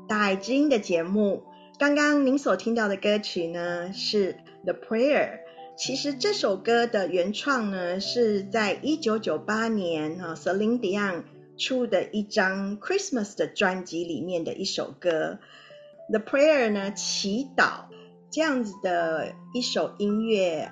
[0.08, 1.44] 大爱之音的节目。
[1.80, 4.34] 刚刚您所听到的歌曲呢，是
[4.66, 5.30] 《The Prayer》。
[5.76, 11.24] 其实这首歌的原创呢，是在一九九八年啊，Celine Dion
[11.58, 15.40] 出的一张 Christmas 的专辑里面的一首歌。
[16.12, 17.86] 《The Prayer》呢，祈祷
[18.30, 20.72] 这样子的一首音乐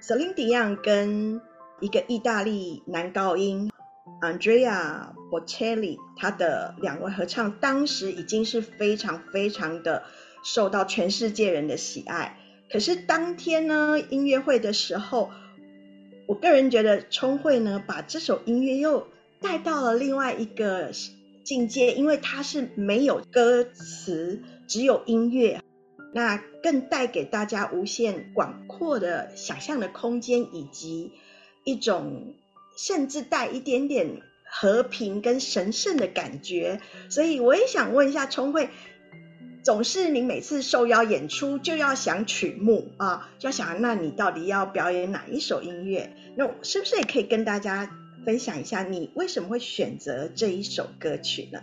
[0.00, 1.40] ，Celine Dion 跟
[1.80, 3.72] 一个意大利男高音。
[4.20, 10.02] Andrea Bocelli，他的两位合唱当时已经是非常非常的
[10.42, 12.36] 受到全世界人的喜爱。
[12.70, 15.30] 可是当天呢，音乐会的时候，
[16.26, 19.06] 我个人觉得聪慧呢把这首音乐又
[19.40, 20.90] 带到了另外一个
[21.44, 25.62] 境界，因为它是没有歌词，只有音乐，
[26.12, 31.12] 那更带给大家无限广阔的想象的空间，以及
[31.64, 32.34] 一种。
[32.78, 38.68] 甚至带一点点和平跟神圣的感觉，所以我也想问一下聪慧，
[39.64, 46.14] 总是你每次受邀演出就要想曲目啊，就要想那你到底要表演哪一首音乐？
[46.36, 47.90] 那是不是也可以跟大家
[48.24, 51.60] 分享一下，你为什么会选择这一首歌曲呢？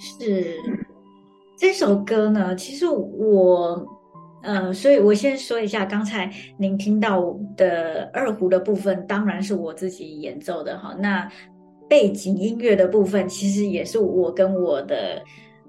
[0.00, 0.56] 是
[1.56, 3.95] 这首歌呢，其实我。
[4.46, 10.94] 嗯，所以我先说一下，刚才您听到的二胡的部分，当然是我自己演奏的哈。
[11.00, 11.28] 那
[11.88, 15.20] 背景音乐的部分，其实也是我跟我的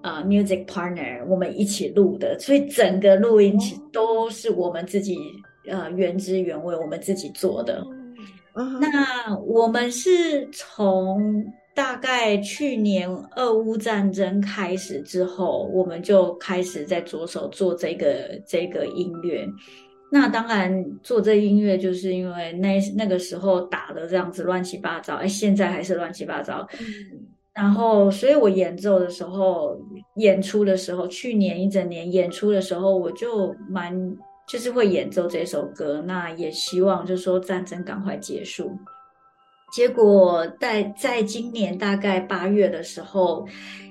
[0.04, 5.18] 呃 music partner 我们一起录的，所以整个录音其实都是我们自己
[5.68, 7.84] 呃原汁原味，我们自己做的。
[8.54, 11.44] 那我们是从。
[11.78, 19.48] 大概去年俄乌战争开始之后，我们就开始在着手做这个这个音乐。
[20.12, 26.68] 那当然做这音乐，就是因为那那个时候打的这样子乱七八糟，哎，现在还是乱七八糟。
[27.54, 29.80] 然后，所以我演奏的时候，
[30.16, 33.96] 演出的时候，去年一整年演出的时候，我就蛮
[34.48, 36.02] 就是会演奏这首歌。
[36.08, 38.76] 那也希望就是说战争赶快结束。
[39.74, 43.46] 结果在在今年大概八月的时候，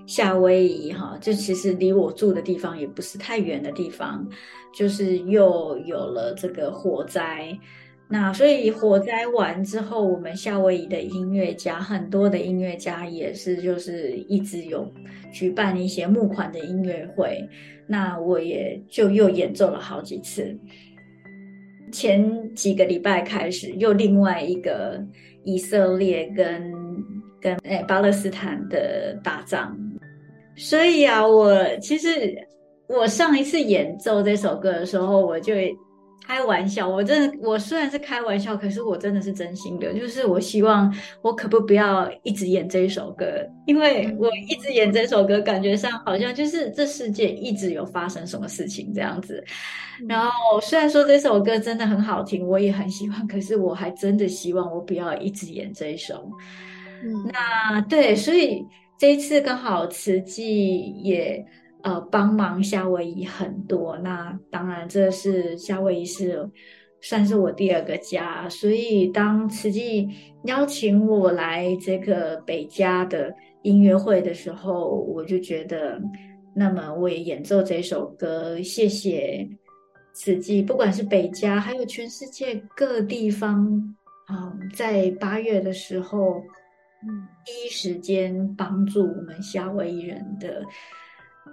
[0.07, 4.27] 夏威夷哈，就其实离我住的地方也不是太远的地方，
[4.75, 7.57] 就是又有了这个火灾。
[8.09, 14.91] 那所以火灾完之后，我们夏威夷的音乐家很多的音乐家也是就是一直有
[15.31, 17.47] 举办一些募款的音乐会。
[17.87, 20.59] 那我也就又演奏了好几次。
[21.93, 25.05] 前几个礼拜开始，又另外一个。
[25.47, 26.71] 以色列跟
[27.41, 29.75] 跟诶巴勒斯坦的打仗，
[30.57, 32.37] 所以啊，我其实
[32.89, 35.55] 我上一次演奏这首歌的时候，我就
[36.25, 40.93] 开玩笑，我真的我虽然是开玩笑，可是我真的是真心的，就是我希望
[41.23, 43.27] 我可不不要一直演这一首歌，
[43.67, 49.45] 因为我一直演这首歌，感觉上好像就是这世界一直有发生什么事情这样子。
[50.09, 56.29] 然后虽然说这首歌真的很好听，我也很喜欢， 可是我还真的希望我不要一直演这一首。
[57.05, 58.65] 嗯，那对，所以
[58.99, 61.47] 这一次刚好慈济也。
[61.87, 66.51] 呃，帮忙夏威夷很多，那当然这是夏威夷是
[67.01, 70.09] 算是我第二个家，所以当慈济
[70.47, 73.33] 邀请我来这个北加的
[73.63, 76.03] 音乐会的时候，我就觉得，
[76.57, 79.49] 那么我也演奏这首歌，谢谢
[80.13, 83.65] 慈济，不管是北加，还有全世界各地方，
[84.27, 86.43] 啊、嗯，在八月的时候，
[87.05, 90.65] 嗯，第一时间帮助我们夏威夷人的。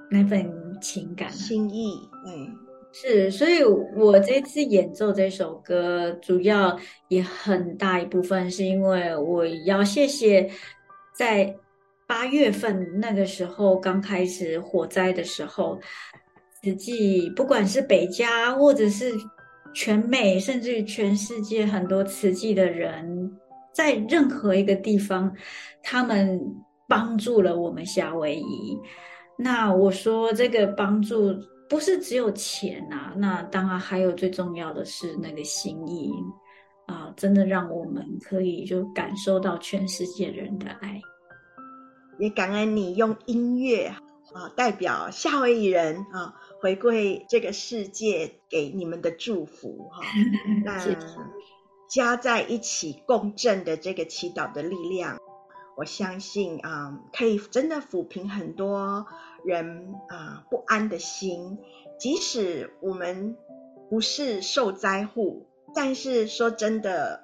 [0.09, 2.55] 那份情感、心意，嗯，
[2.91, 6.77] 是，所以我这次演奏这首歌，主要
[7.07, 10.49] 也很大一部分是因为我要谢谢，
[11.15, 11.55] 在
[12.05, 15.79] 八月份那个时候刚开始火灾的时候，
[16.63, 19.11] 实际不管是北加或者是
[19.73, 23.31] 全美，甚至于全世界很多慈济的人，
[23.73, 25.33] 在任何一个地方，
[25.81, 26.39] 他们
[26.87, 28.77] 帮助了我们夏威夷。
[29.43, 31.35] 那我说这个帮助
[31.69, 36.13] 不是只有钱啊，那当然还有最重要的是那个心意
[36.85, 41.01] 啊，真的让我们可以就感受到全世界人的爱，
[42.19, 43.87] 也感恩你用音乐
[44.33, 50.01] 啊代表夏威夷人啊回馈这个世界给你们的祝福哈，
[50.63, 50.79] 那
[51.89, 55.17] 加在一起共振的这个祈祷的力量。
[55.75, 59.07] 我相信啊，可以真的抚平很多
[59.45, 61.57] 人啊不安的心。
[61.99, 63.37] 即使我们
[63.89, 67.23] 不是受灾户，但是说真的，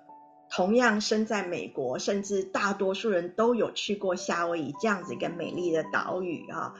[0.49, 6.75] 同样生在美国，甚至大多数人都有去过夏威夷这样子一个美丽的岛屿啊。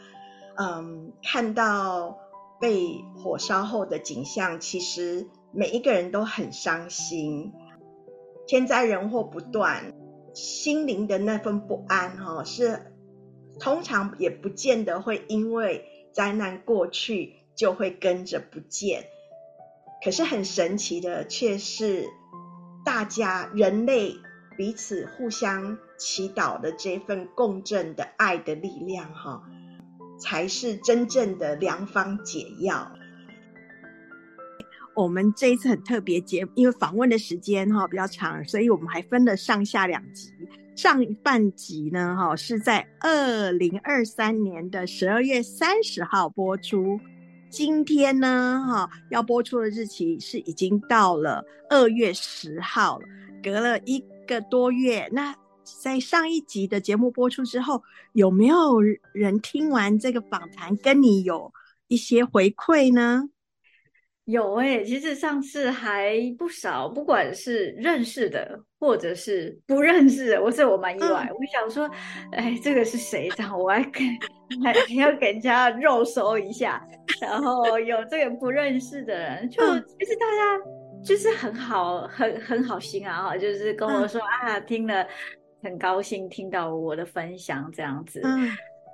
[0.56, 2.18] 嗯，看到
[2.60, 7.54] 被火烧后的景象，其实每一个人都很伤心，
[8.46, 9.94] 天灾人祸不断，
[10.34, 12.89] 心灵的那份不安哈，是
[13.60, 19.04] 通常也不见得会因为灾难过去就会跟着不见。
[20.04, 22.08] 可是很神奇的却是，
[22.86, 24.16] 大家人类
[24.58, 29.44] 彼此互相祈祷的这份共振的爱的力量哈，
[30.20, 32.92] 才是真正的良方解药。
[34.96, 40.32] 我们这一次很特别节，因为访问的时间哈比较长，所以我们还分了上下两集。
[40.82, 46.98] 上半集呢哈是在二零二三年的十二月三十号播出。
[47.50, 53.06] 今天呢，哈要播出的日期是已经到了二月十号了，
[53.44, 55.06] 隔了一个多月。
[55.12, 55.36] 那
[55.82, 58.80] 在上一集的节目播出之后，有没有
[59.14, 61.52] 人听完这个访谈，跟你有
[61.90, 63.30] 一些回馈呢？
[64.24, 71.28] 有诶、其实上次还不少，不管是认识的或者是不认识的，我是我蛮意外。
[71.30, 71.90] 嗯、我想说，
[72.32, 73.30] 哎，这个是谁？
[73.36, 74.04] 这样我还给
[74.64, 76.82] 还还要给人家肉搜一下，
[77.22, 80.64] 然后有这个不认识的人，就其实大家
[81.04, 85.06] 就是很好，很很好心啊，哈，就是跟我说、嗯、啊，听了
[85.62, 88.22] 很高兴，听到我的分享这样子。
[88.24, 88.50] 嗯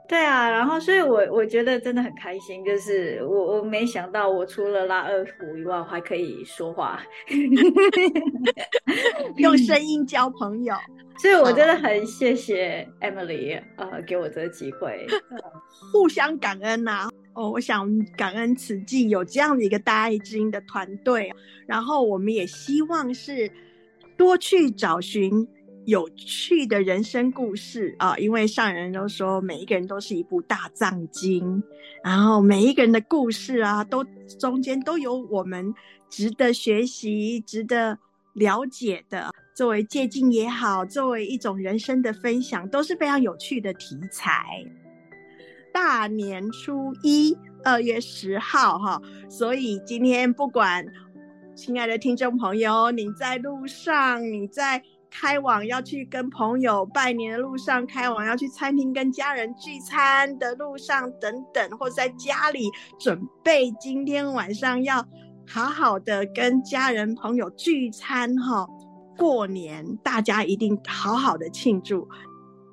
[0.08, 7.02] 对啊，然后所以我，我我觉得真的很开心，就是我我没想到，我除了拉二胡以外，我还可以说话，
[9.38, 10.76] 用声音交朋友，
[11.18, 15.06] 所以我真的很谢谢 Emily，呃，给我这个机会，
[15.92, 17.10] 互相感恩呐、啊。
[17.34, 21.34] 哦，我想感恩慈济有这样的一个大爱之音的团队，
[21.68, 23.52] 然后我们也希望是
[24.16, 25.46] 多去找寻。
[25.86, 31.62] 有趣的人生故事啊，因为上人都说每一个人都是一部大藏经，
[32.04, 34.04] 然后每一个人的故事啊，都
[34.40, 35.72] 中间都有我们
[36.10, 37.98] 值得学习、值得
[38.34, 44.44] 了解的，作为借鉴也好，作为一种人生的分享，都是非常有趣的题材。
[45.72, 50.84] 大年初一，二月十号，哈，所以今天不管
[51.54, 54.82] 亲爱的听众朋友，你在路上，你在。
[55.18, 64.98] 开往要去跟朋友拜年的路上，开往要去餐厅跟家人聚餐的路上，等等，或在家里准备今天晚上要
[65.48, 68.68] 好好的跟家人朋友聚餐哈，
[69.18, 72.06] 过年大家一定好好的庆祝，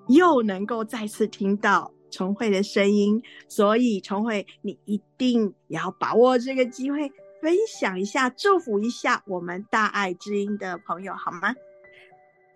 [0.09, 7.09] 又能够再次听到崇慧的声音，所以崇慧你一定要把握这个机会，
[7.41, 11.55] 分享一下，祝福一下我们大爱之音的朋友好吗？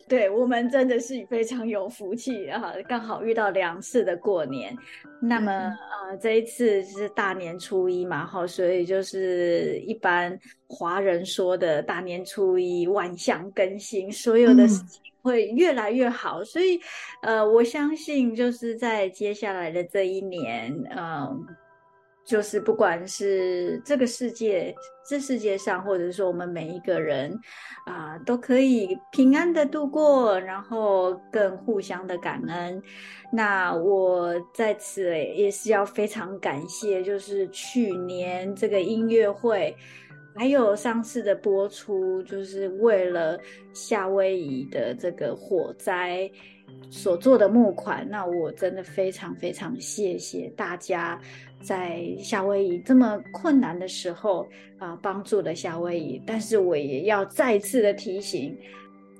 [0.08, 4.76] 对，我们真的是非常有福气啊，刚好遇到两次的过年。
[5.20, 10.38] 那么，嗯、呃，这一次是大年初一嘛，哈，所以就是一般
[10.68, 16.40] 华人说的大年初一万象更新，所有的事情会越来越好。
[16.40, 16.80] 嗯、所以，
[17.22, 21.36] 呃，我相信就是在接下来的这一年，嗯、呃。
[22.26, 24.74] 就是不管是这个世界，
[25.08, 27.38] 这世界上，或者说我们每一个人，
[27.86, 32.82] 啊、都可以平安的度过，然后更互相的感恩。
[33.32, 39.76] 那我在此也是要非常感谢，就是去年这个音乐会，
[40.34, 43.38] 还有上次的播出，就是为了
[43.72, 46.28] 夏威夷的这个火灾。
[46.90, 51.18] 所做的募款，那我真的非常非常谢谢大家，
[51.60, 54.42] 在夏威夷这么困难的时候
[54.78, 56.22] 啊，呃，帮助了夏威夷。
[56.26, 58.56] 但是我也要再次的提醒。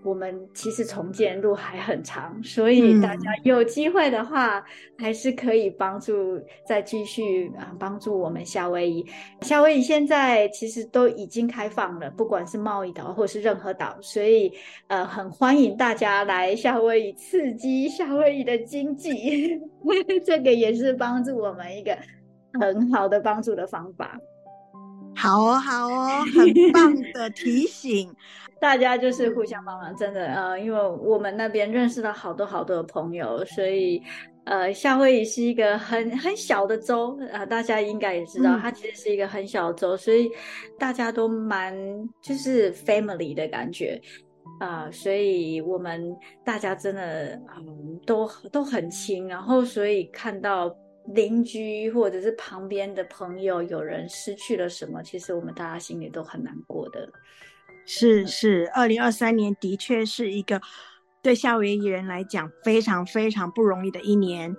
[0.04, 4.64] 我们其实重建路还很长，所以大家有机会的话，嗯、
[4.98, 9.04] 还是可以帮助再继续啊，帮助我们夏威夷。
[9.40, 14.52] 夏威夷现在其实都已经开放了，不管是贸易岛或是任何岛，所以
[14.86, 19.60] 呃，很欢迎大家来夏威夷，刺激夏威夷的经济。
[20.24, 21.98] 这个也是帮助我们一个
[22.60, 24.18] 很好的帮助的方法。
[25.14, 28.12] 好哦，好哦，很棒的提醒。
[28.60, 34.02] 大家就是互相帮忙，真的，呃，因为我们那边认识了好多好多的朋友，所以，
[34.44, 40.30] 呃，夏威夷是一个很很小的州，啊、呃，大家应该也知道，它其实是一个很小的州，所以
[40.78, 41.74] 大家都蛮
[42.22, 44.00] 就是 family 的感觉，
[44.58, 50.74] 啊、呃，所以我们大家真的，嗯，都都很亲，然后所以看到
[51.08, 57.08] 邻居或者是旁边的朋友有人失去了什么，其实我们大家心里都很难过的。
[57.84, 60.60] 是是，二零二三年的确是一个
[61.22, 64.54] 对夏威夷人来讲非常非常不容易的一年，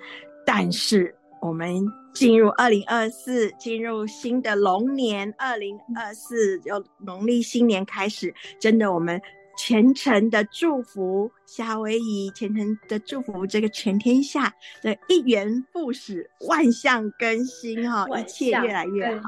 [0.46, 9.22] 但是我们进入二零二四，进入新的龙年，二零二四由农历新年开始，真的我们。
[9.58, 19.28] 虔诚的祝福夏威夷，虔诚的祝福这个全天下的一元复始，万象更新哈，一切越来越好。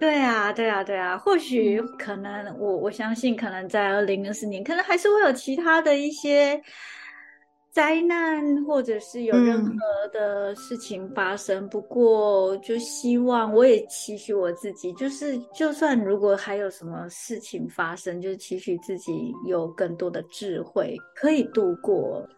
[0.00, 1.16] 对啊，对啊，对啊。
[1.16, 6.60] 或许可能，我我相信，可能在二零二四年，可能还是会有其他的一些。
[7.78, 22.28] 灾难，或者是有任何的事情发生，嗯、不过就希望我也期许我自己，就是就算如果还有什么事情发生，就是期许自己有更多的智慧可以度过。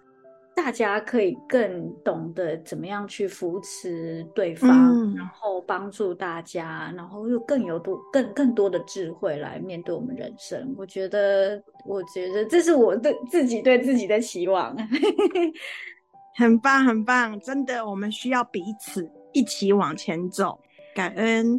[0.63, 10.75] 大家可以更懂得怎么样去扶持对方，嗯、然后帮助大家，然后又更有多、更更多的智慧来面对我们人生。
[10.77, 14.77] 我觉得，我觉得这是我对自己对自己的期望。
[16.37, 20.61] 很棒，很棒，真的，我们需要彼此一起往前走。
[20.95, 21.59] 感恩，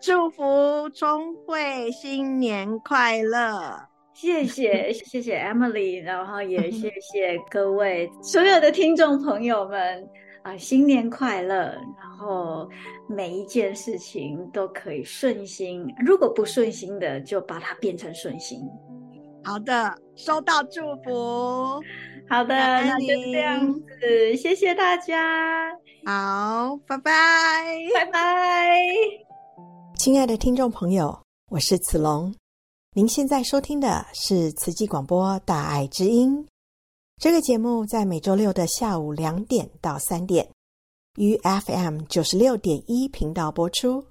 [0.00, 3.91] 祝福聪慧新年快乐。
[4.14, 10.08] 谢谢 谢谢 Emily，然后也谢 谢各位所有的听众朋友们
[10.42, 11.76] 啊，新年快乐！
[12.00, 12.68] 然后
[13.08, 18.60] 每一件事情都可以顺心，如果不顺心的，就把它变成顺心。
[19.44, 21.80] 好的，收到祝福。
[22.28, 25.70] 好的，那就这样子，谢谢大家。
[26.04, 27.12] 好，拜拜，
[27.94, 28.78] 拜拜。
[29.96, 31.16] 亲爱的听众朋友，
[31.50, 32.32] 我是子龙。
[32.94, 36.44] 您现在收听的是慈济广播《大爱之音》
[37.16, 40.46] 这个节目，在每周六的下午两点到三点，
[41.16, 44.04] 于 FM 九十六点一频道播出。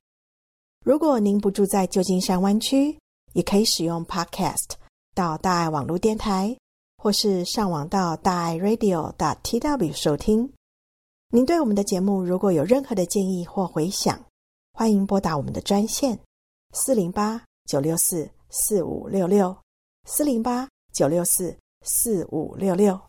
[0.83, 2.97] 如果您不住在旧金山湾区，
[3.33, 4.71] 也可以使用 Podcast
[5.13, 6.57] 到大爱网络电台，
[6.97, 10.51] 或是上网到大爱 Radio .tw 收听。
[11.29, 14.19] 您对我们的节目如果有任何的建议或回响，
[14.73, 16.17] 欢迎拨打我们的专线
[16.73, 18.27] 四零八九六四。
[18.51, 19.57] 四五六六
[20.03, 22.99] 四零八九六四四五六六。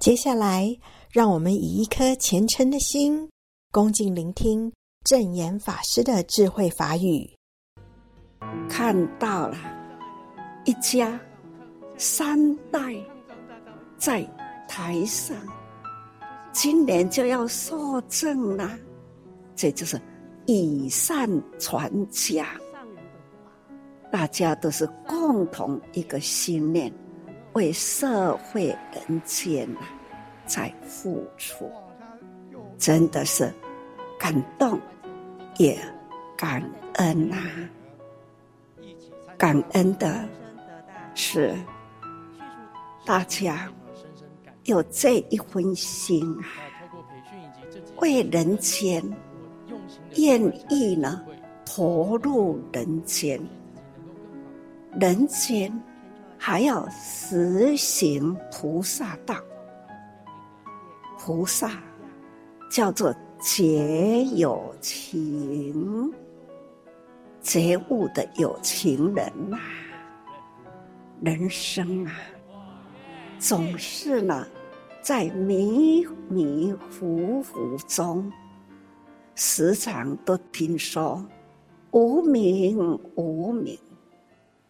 [0.00, 0.68] 接下来，
[1.10, 3.28] 让我们以一颗虔诚的心，
[3.72, 4.72] 恭敬聆听
[5.04, 7.28] 证严法师的智慧法语。
[8.68, 9.56] 看到了
[10.64, 11.20] 一家
[11.96, 12.80] 三代
[13.96, 14.22] 在
[14.68, 15.36] 台上，
[16.52, 18.78] 今年就要受证了，
[19.56, 20.00] 这就是
[20.46, 22.46] 以善传家。
[24.12, 26.92] 大家都是共同一个信念，
[27.54, 29.80] 为社会人间呐
[30.44, 31.72] 在付出，
[32.76, 33.50] 真的是
[34.18, 34.78] 感动，
[35.56, 35.78] 也
[36.36, 36.62] 感
[36.96, 37.38] 恩呐。
[39.38, 40.28] 感恩的
[41.14, 41.56] 是
[43.06, 43.66] 大家
[44.64, 46.44] 有这一份心啊，
[47.96, 49.02] 为人间
[50.16, 50.38] 愿
[50.68, 51.24] 意呢
[51.64, 53.40] 投入人间。
[55.00, 55.72] 人间
[56.36, 59.36] 还要实行菩萨道，
[61.18, 61.70] 菩萨
[62.70, 66.12] 叫做觉有情，
[67.40, 69.58] 觉悟的有情人呐、
[71.22, 72.12] 人生啊，
[73.38, 74.46] 总是呢，
[75.00, 78.30] 在迷迷糊糊中，
[79.34, 81.24] 时常都听说
[81.92, 83.78] 无名无名。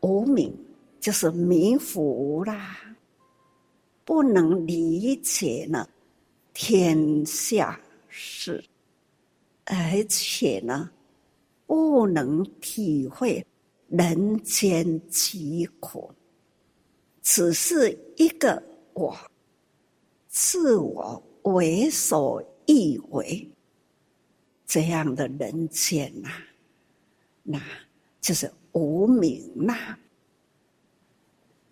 [0.03, 0.53] 无明
[1.01, 2.77] 就是迷糊啦，
[4.05, 5.89] 不能理解呢
[6.53, 8.63] 天下事，
[9.65, 10.91] 而且呢
[11.67, 13.47] 不能体会
[13.89, 16.13] 人间疾苦，
[17.23, 18.61] 只是一个
[18.95, 19.17] 我，
[20.29, 23.49] 自我为所欲为，
[24.67, 26.43] 这样的人间呐、啊，
[27.45, 27.63] 那
[28.21, 28.53] 就是。
[28.73, 29.75] 无明呐，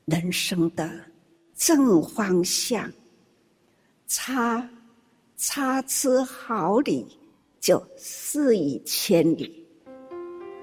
[0.05, 0.91] 人生的
[1.55, 2.91] 正方向，
[4.07, 4.69] 差
[5.37, 7.07] 差之毫厘，
[7.59, 9.67] 就失以千里。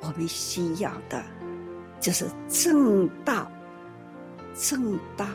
[0.02, 1.24] 我们需要的，
[2.00, 3.52] 就是正道，
[4.54, 5.26] 正道，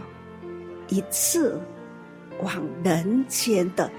[0.88, 1.61] 一次
[2.40, 3.90] 往人间的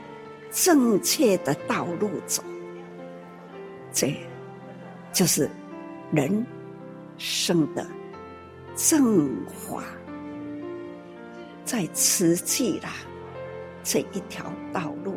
[0.52, 2.42] 正确的道路走。
[3.92, 4.16] 这，
[5.12, 5.50] 就是
[6.12, 6.46] 人。
[7.24, 7.88] 生的
[8.76, 9.82] 正法，
[11.64, 12.90] 在慈济啦
[13.82, 15.16] 这一条道路，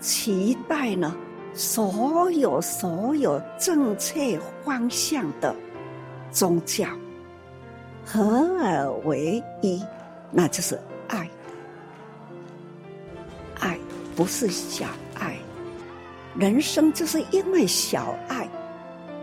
[0.00, 1.16] 期待呢
[1.54, 5.54] 所有所有正确方向的
[6.32, 6.88] 宗教，
[8.04, 8.20] 合
[8.58, 9.80] 而为一，
[10.32, 10.76] 那就是
[11.06, 11.30] 爱。
[13.60, 13.78] 爱
[14.16, 15.36] 不是小爱，
[16.36, 18.48] 人生就是因为小爱，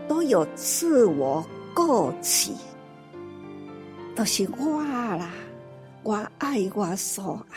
[0.08, 1.46] 都有自我
[1.78, 2.56] 构起，
[4.16, 5.30] 都是我啦，
[6.02, 7.56] 我爱我所爱，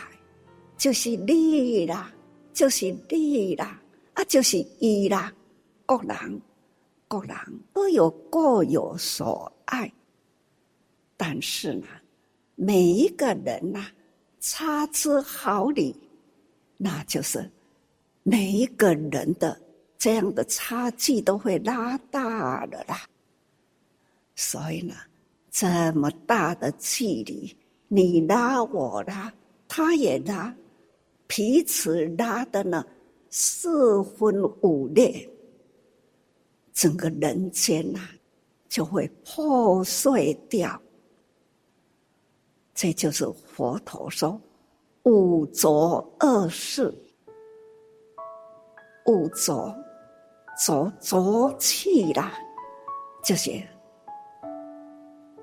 [0.78, 2.14] 就是你啦，
[2.54, 3.82] 就是你啦，
[4.14, 5.34] 啊，就是伊啦，
[5.88, 6.40] 各人
[7.08, 7.36] 各人
[7.74, 9.92] 都有各有所爱，
[11.18, 11.88] 但是呢，
[12.54, 13.88] 每一个人呐、
[14.40, 16.00] 差之毫厘。
[16.78, 17.50] 那就是
[18.22, 19.60] 每一个人的
[19.98, 23.02] 这样的差距都会拉大了啦。
[24.36, 24.96] 所以呢，
[25.50, 27.56] 这么大的距离，
[27.88, 29.32] 你拉我拉，
[29.68, 30.56] 他也拉，
[31.28, 32.86] 彼此拉的呢
[33.30, 35.30] 四分五裂，
[36.74, 38.00] 整个人间呐、
[38.68, 40.82] 就会破碎掉。
[42.74, 44.40] 这就是佛陀说。
[45.04, 46.94] 五浊恶世，
[49.08, 49.76] 五浊
[50.64, 52.32] 浊浊气啦，
[53.24, 53.68] 这些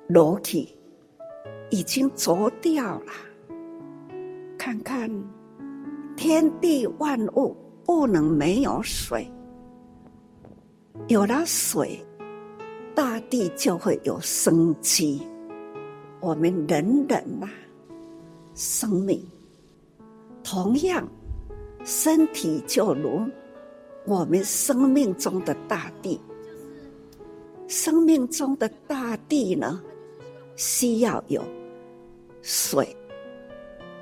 [0.09, 0.75] 裸体
[1.71, 3.13] 已经浊掉了。
[4.57, 5.11] 看看
[6.17, 7.55] 天地万物，
[7.85, 9.31] 不能没有水，
[11.09, 12.05] 有了水，
[12.95, 15.23] 大地就会有生机。
[16.21, 17.53] 我们人人呐、啊，
[18.55, 19.23] 生命。
[20.43, 21.07] 同样，
[21.85, 23.21] 身体就如
[24.07, 26.19] 我们生命中的大地。
[27.69, 29.81] 生命中的大地呢，
[30.59, 31.43] 需要有
[32.43, 32.95] 水，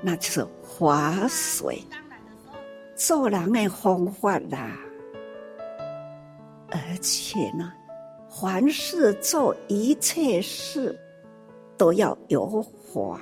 [0.01, 0.99] 那就是活
[1.29, 1.79] 水。
[2.95, 4.75] 做人的方法啦，
[6.71, 7.71] 而且呢，
[8.27, 10.99] 凡事做一切事
[11.77, 12.59] 都要有
[12.91, 13.21] 法。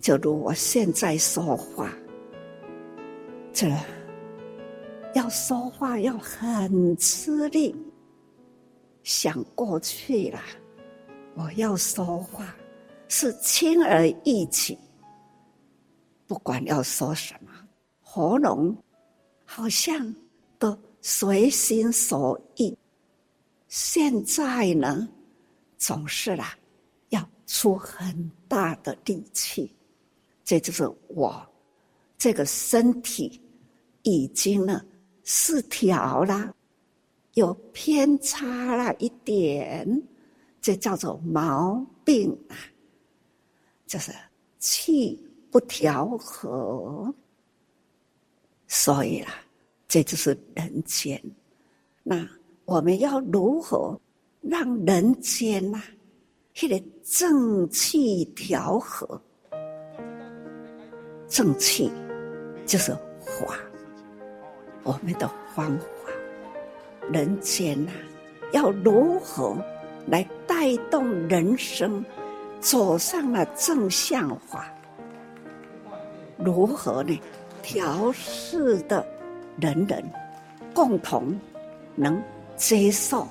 [0.00, 1.92] 就如我现在说话，
[3.52, 3.68] 这
[5.14, 7.72] 要说话要很吃力。
[9.04, 10.40] 想过去了，
[11.36, 12.56] 我要说话
[13.08, 14.76] 是轻而易举，
[16.26, 17.50] 不管要说什么，
[18.00, 18.74] 喉咙
[19.44, 20.14] 好像
[20.58, 22.74] 都随心所欲。
[23.68, 25.06] 现在呢，
[25.76, 26.56] 总是啦，
[27.10, 29.70] 要出很大的力气。
[30.42, 31.46] 这就是我
[32.16, 33.38] 这个身体
[34.04, 34.82] 已经呢
[35.22, 36.54] 失调了，
[37.34, 40.02] 有偏差了一点，
[40.66, 42.58] 这叫做毛病啊，
[43.86, 44.10] 就是
[44.58, 45.16] 气
[45.48, 47.14] 不调和。
[48.66, 49.28] 所以啦，
[49.86, 51.22] 这就是人间。
[52.02, 52.28] 那
[52.64, 53.96] 我们要如何
[54.40, 55.84] 让人间呐、啊，
[56.52, 59.22] 这个正气调和？
[61.28, 61.92] 正气
[62.66, 62.90] 就是
[63.20, 63.56] 法，
[64.82, 65.86] 我们的方法。
[67.12, 68.02] 人间呐、啊，
[68.52, 69.56] 要如何
[70.06, 72.04] 来带动人生
[72.60, 74.72] 走上了正向法？
[76.38, 77.20] 如何呢？
[77.62, 79.04] 调适的
[79.58, 80.04] 人人
[80.72, 81.36] 共同
[81.96, 82.22] 能
[82.54, 83.26] 接受，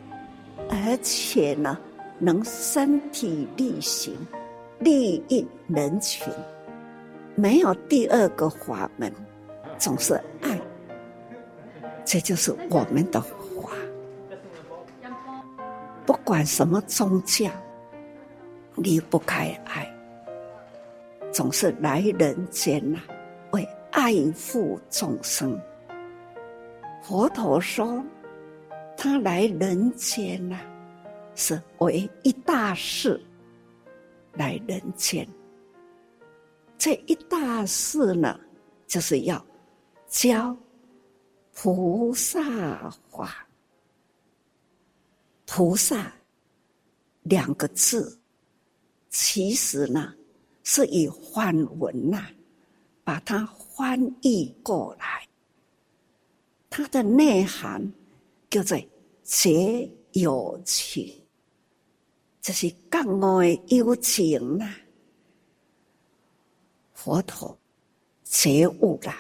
[0.70, 1.78] 而且呢，
[2.20, 4.14] 能身体力行，
[4.80, 6.34] 利益人群。
[7.36, 9.10] 没有第二个法门，
[9.78, 10.60] 总是爱，
[12.04, 13.24] 这就是我们的。
[16.06, 17.50] 不管什么宗教，
[18.76, 19.92] 离不开爱，
[21.32, 23.00] 总是来人间呐、
[23.52, 25.60] 为爱护众生。
[27.02, 28.04] 佛陀说，
[28.98, 30.60] 他来人间呐、
[31.34, 33.20] 是为一大事
[34.34, 35.28] 来人间。
[36.78, 38.40] 这一大事呢，
[38.86, 39.44] 就是要
[40.08, 40.56] 教
[41.54, 42.42] 菩萨
[43.10, 43.45] 法。
[45.46, 46.12] 菩萨
[47.24, 48.20] 两个字，
[49.10, 50.14] 其实呢
[50.64, 52.32] 是以梵文呐、啊，
[53.04, 55.28] 把它翻译过来。
[56.70, 57.94] 它的内涵
[58.50, 58.78] 叫做
[59.24, 61.22] 觉有情，
[62.42, 64.76] 这是觉悟的有情呐、啊。
[66.94, 67.58] 佛陀
[68.24, 69.14] 觉悟了，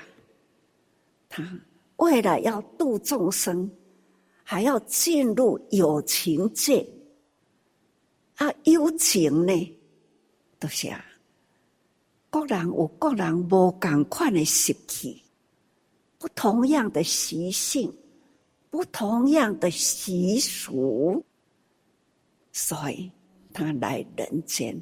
[1.30, 1.60] 他
[1.98, 3.70] 为了要度众生，
[4.48, 6.88] 还要进入有情界。
[8.36, 9.78] 啊，有情呢，
[10.60, 11.04] 都是啊，
[12.30, 15.24] 各人有各人无同款的习气，
[16.20, 17.92] 不同样的习性，
[18.70, 21.24] 不同样的习俗，
[22.52, 23.10] 所以
[23.54, 24.78] 他来人间，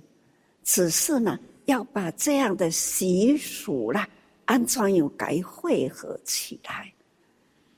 [0.63, 4.09] 只是呢，要把这样的习俗啦，
[4.45, 6.91] 安怎样该汇合起来，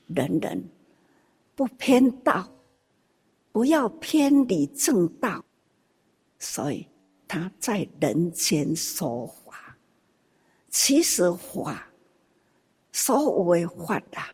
[0.06, 0.64] 人人
[1.56, 2.48] 不偏道，
[3.50, 5.44] 不要偏离正道，
[6.38, 6.86] 所以
[7.26, 9.76] 他在人间说法。
[10.68, 11.90] 其实法，
[12.92, 14.30] 所谓法啊，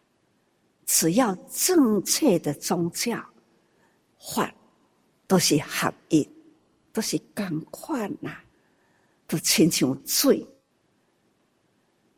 [0.84, 3.24] 只要正确的宗教，
[4.18, 4.52] 法
[5.28, 6.28] 都是合一，
[6.92, 8.36] 都是同款呐，
[9.28, 10.44] 都亲像水。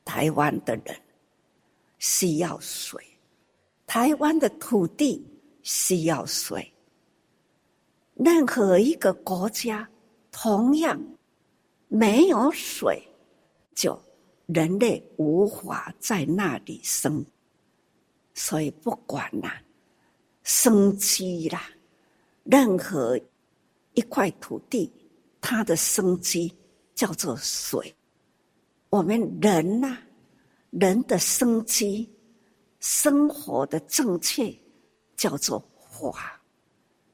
[0.03, 1.01] 台湾的人
[1.99, 3.03] 需要水，
[3.87, 5.25] 台湾的土地
[5.63, 6.73] 需要水。
[8.15, 9.89] 任何一个国家，
[10.31, 11.01] 同样
[11.89, 13.03] 没有水，
[13.75, 14.01] 就。
[14.47, 17.25] 人类无法在那里生，
[18.35, 19.63] 所以不管啦，
[20.43, 21.63] 生机啦，
[22.43, 23.19] 任何
[23.95, 24.93] 一块土地，
[25.41, 26.55] 它的生机
[26.95, 27.95] 叫做水。
[28.91, 29.97] 我们人呐，
[30.69, 32.07] 人的生机，
[32.85, 34.55] 生活的正确
[35.17, 35.59] 叫做
[35.91, 36.39] 法，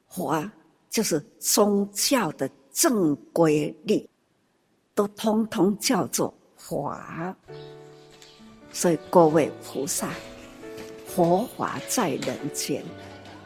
[0.09, 0.51] 法
[0.89, 4.05] 就是宗教的正规律，
[4.93, 6.33] 都通通叫做。
[6.57, 7.33] 法，
[8.73, 10.09] 所以各位菩萨，
[11.07, 12.83] 佛法在人间，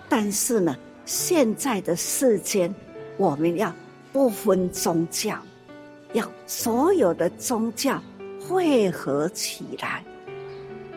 [0.09, 2.73] 但是呢，现在的世间，
[3.17, 3.71] 我们要
[4.11, 5.39] 不分宗教，
[6.13, 8.01] 要所有的宗教
[8.41, 10.03] 汇合起来，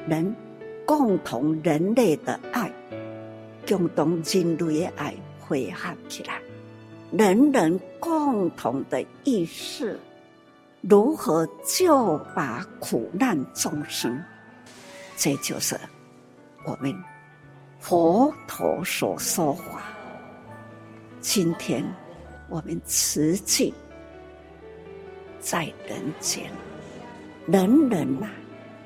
[0.08, 0.34] 人
[0.88, 2.72] 共同人类的爱，
[3.68, 6.40] 共同人类的爱汇合起来，
[7.12, 10.00] 人人共同的意识。
[10.80, 14.18] 如何救拔苦难众生？
[15.14, 15.78] 这就是
[16.64, 16.94] 我们
[17.78, 19.82] 佛陀所说法。
[21.20, 21.84] 今天
[22.48, 23.74] 我们慈济
[25.38, 26.50] 在人间，
[27.46, 28.32] 人人呐、啊、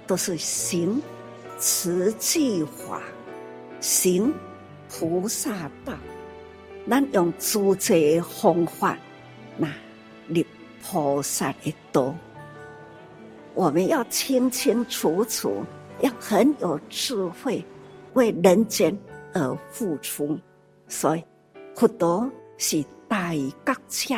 [0.05, 1.00] 都是行
[1.62, 3.00] 慈济法，
[3.80, 4.34] 行
[4.88, 5.94] 菩萨道。
[6.90, 8.98] 咱用诸这方法，
[9.56, 9.68] 那
[10.26, 10.44] 你。
[10.84, 12.12] 菩萨的道，
[13.54, 15.62] 我们要清清楚楚，
[16.00, 17.64] 要很有智慧，
[18.14, 18.98] 为人间
[19.32, 20.36] 而付出。
[20.88, 21.24] 所以，
[21.76, 24.16] 佛陀是大觉者。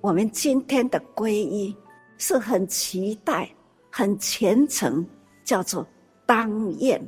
[0.00, 1.76] 我们今天的皈依
[2.16, 3.50] 是很期待、
[3.90, 5.04] 很虔诚，
[5.42, 5.84] 叫做
[6.26, 7.00] 当愿。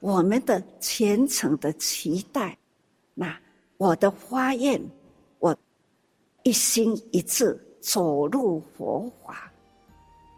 [0.00, 2.56] 我们的虔诚的期待，
[3.14, 3.38] 那
[3.76, 4.80] 我的发愿，
[5.38, 5.56] 我
[6.42, 7.64] 一心一志。
[7.80, 9.50] 走入佛法，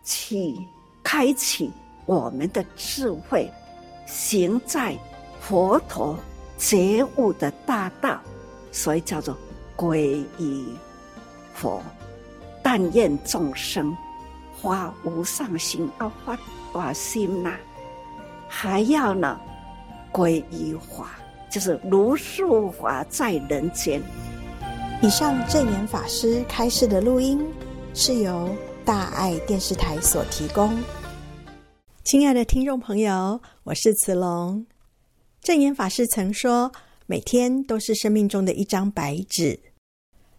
[0.04, 0.54] 去
[1.02, 1.70] 开启
[2.04, 3.50] 我们的智慧，
[4.06, 4.96] 行在
[5.40, 6.16] 佛陀
[6.58, 8.20] 觉悟的大道，
[8.70, 9.36] 所以叫做
[9.74, 10.66] 皈依
[11.54, 11.82] 佛。
[12.62, 13.96] 但愿众生
[14.60, 16.38] 发无上心，要发
[16.74, 17.58] 大心呐、啊，
[18.52, 19.40] 还要呢
[20.12, 24.02] 皈依法，就是如数法在人间。
[25.00, 27.40] 以上证言法师开示的录音
[27.94, 28.50] 是由
[28.84, 30.76] 大爱电视台所提供。
[32.02, 34.66] 亲爱的听众朋友，我是慈龙。
[35.40, 36.72] 证言法师曾说
[37.06, 39.60] ：“每天都是生命中的一张白纸，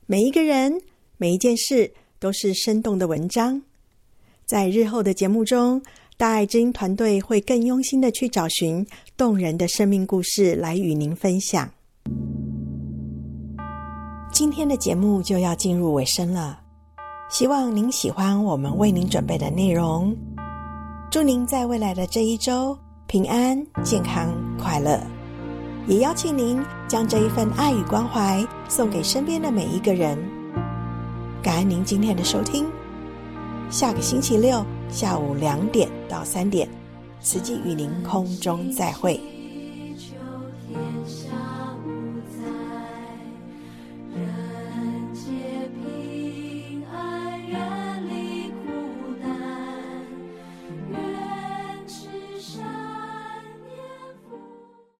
[0.05, 0.82] 每一个人、
[1.16, 3.62] 每一件事都是生动的文章。”
[4.45, 5.82] 在日后的节目中，
[6.22, 8.86] 大爱知音团队会更用心的去找寻
[9.17, 11.67] 动人的生命故事来与您分享。
[14.32, 16.59] 今天的节目就要进入尾声了，
[17.28, 20.15] 希望您喜欢我们为您准备的内容。
[21.09, 25.01] 祝您在未来的这一周平安、健康、快乐。
[25.88, 30.15] 也邀请您将这一份爱与关怀送给身边的每一个人。
[31.41, 32.67] 感恩您今天的收听，
[33.72, 36.67] 下个星期六下午两点到三点，
[37.21, 39.17] 慈济与您空中再会。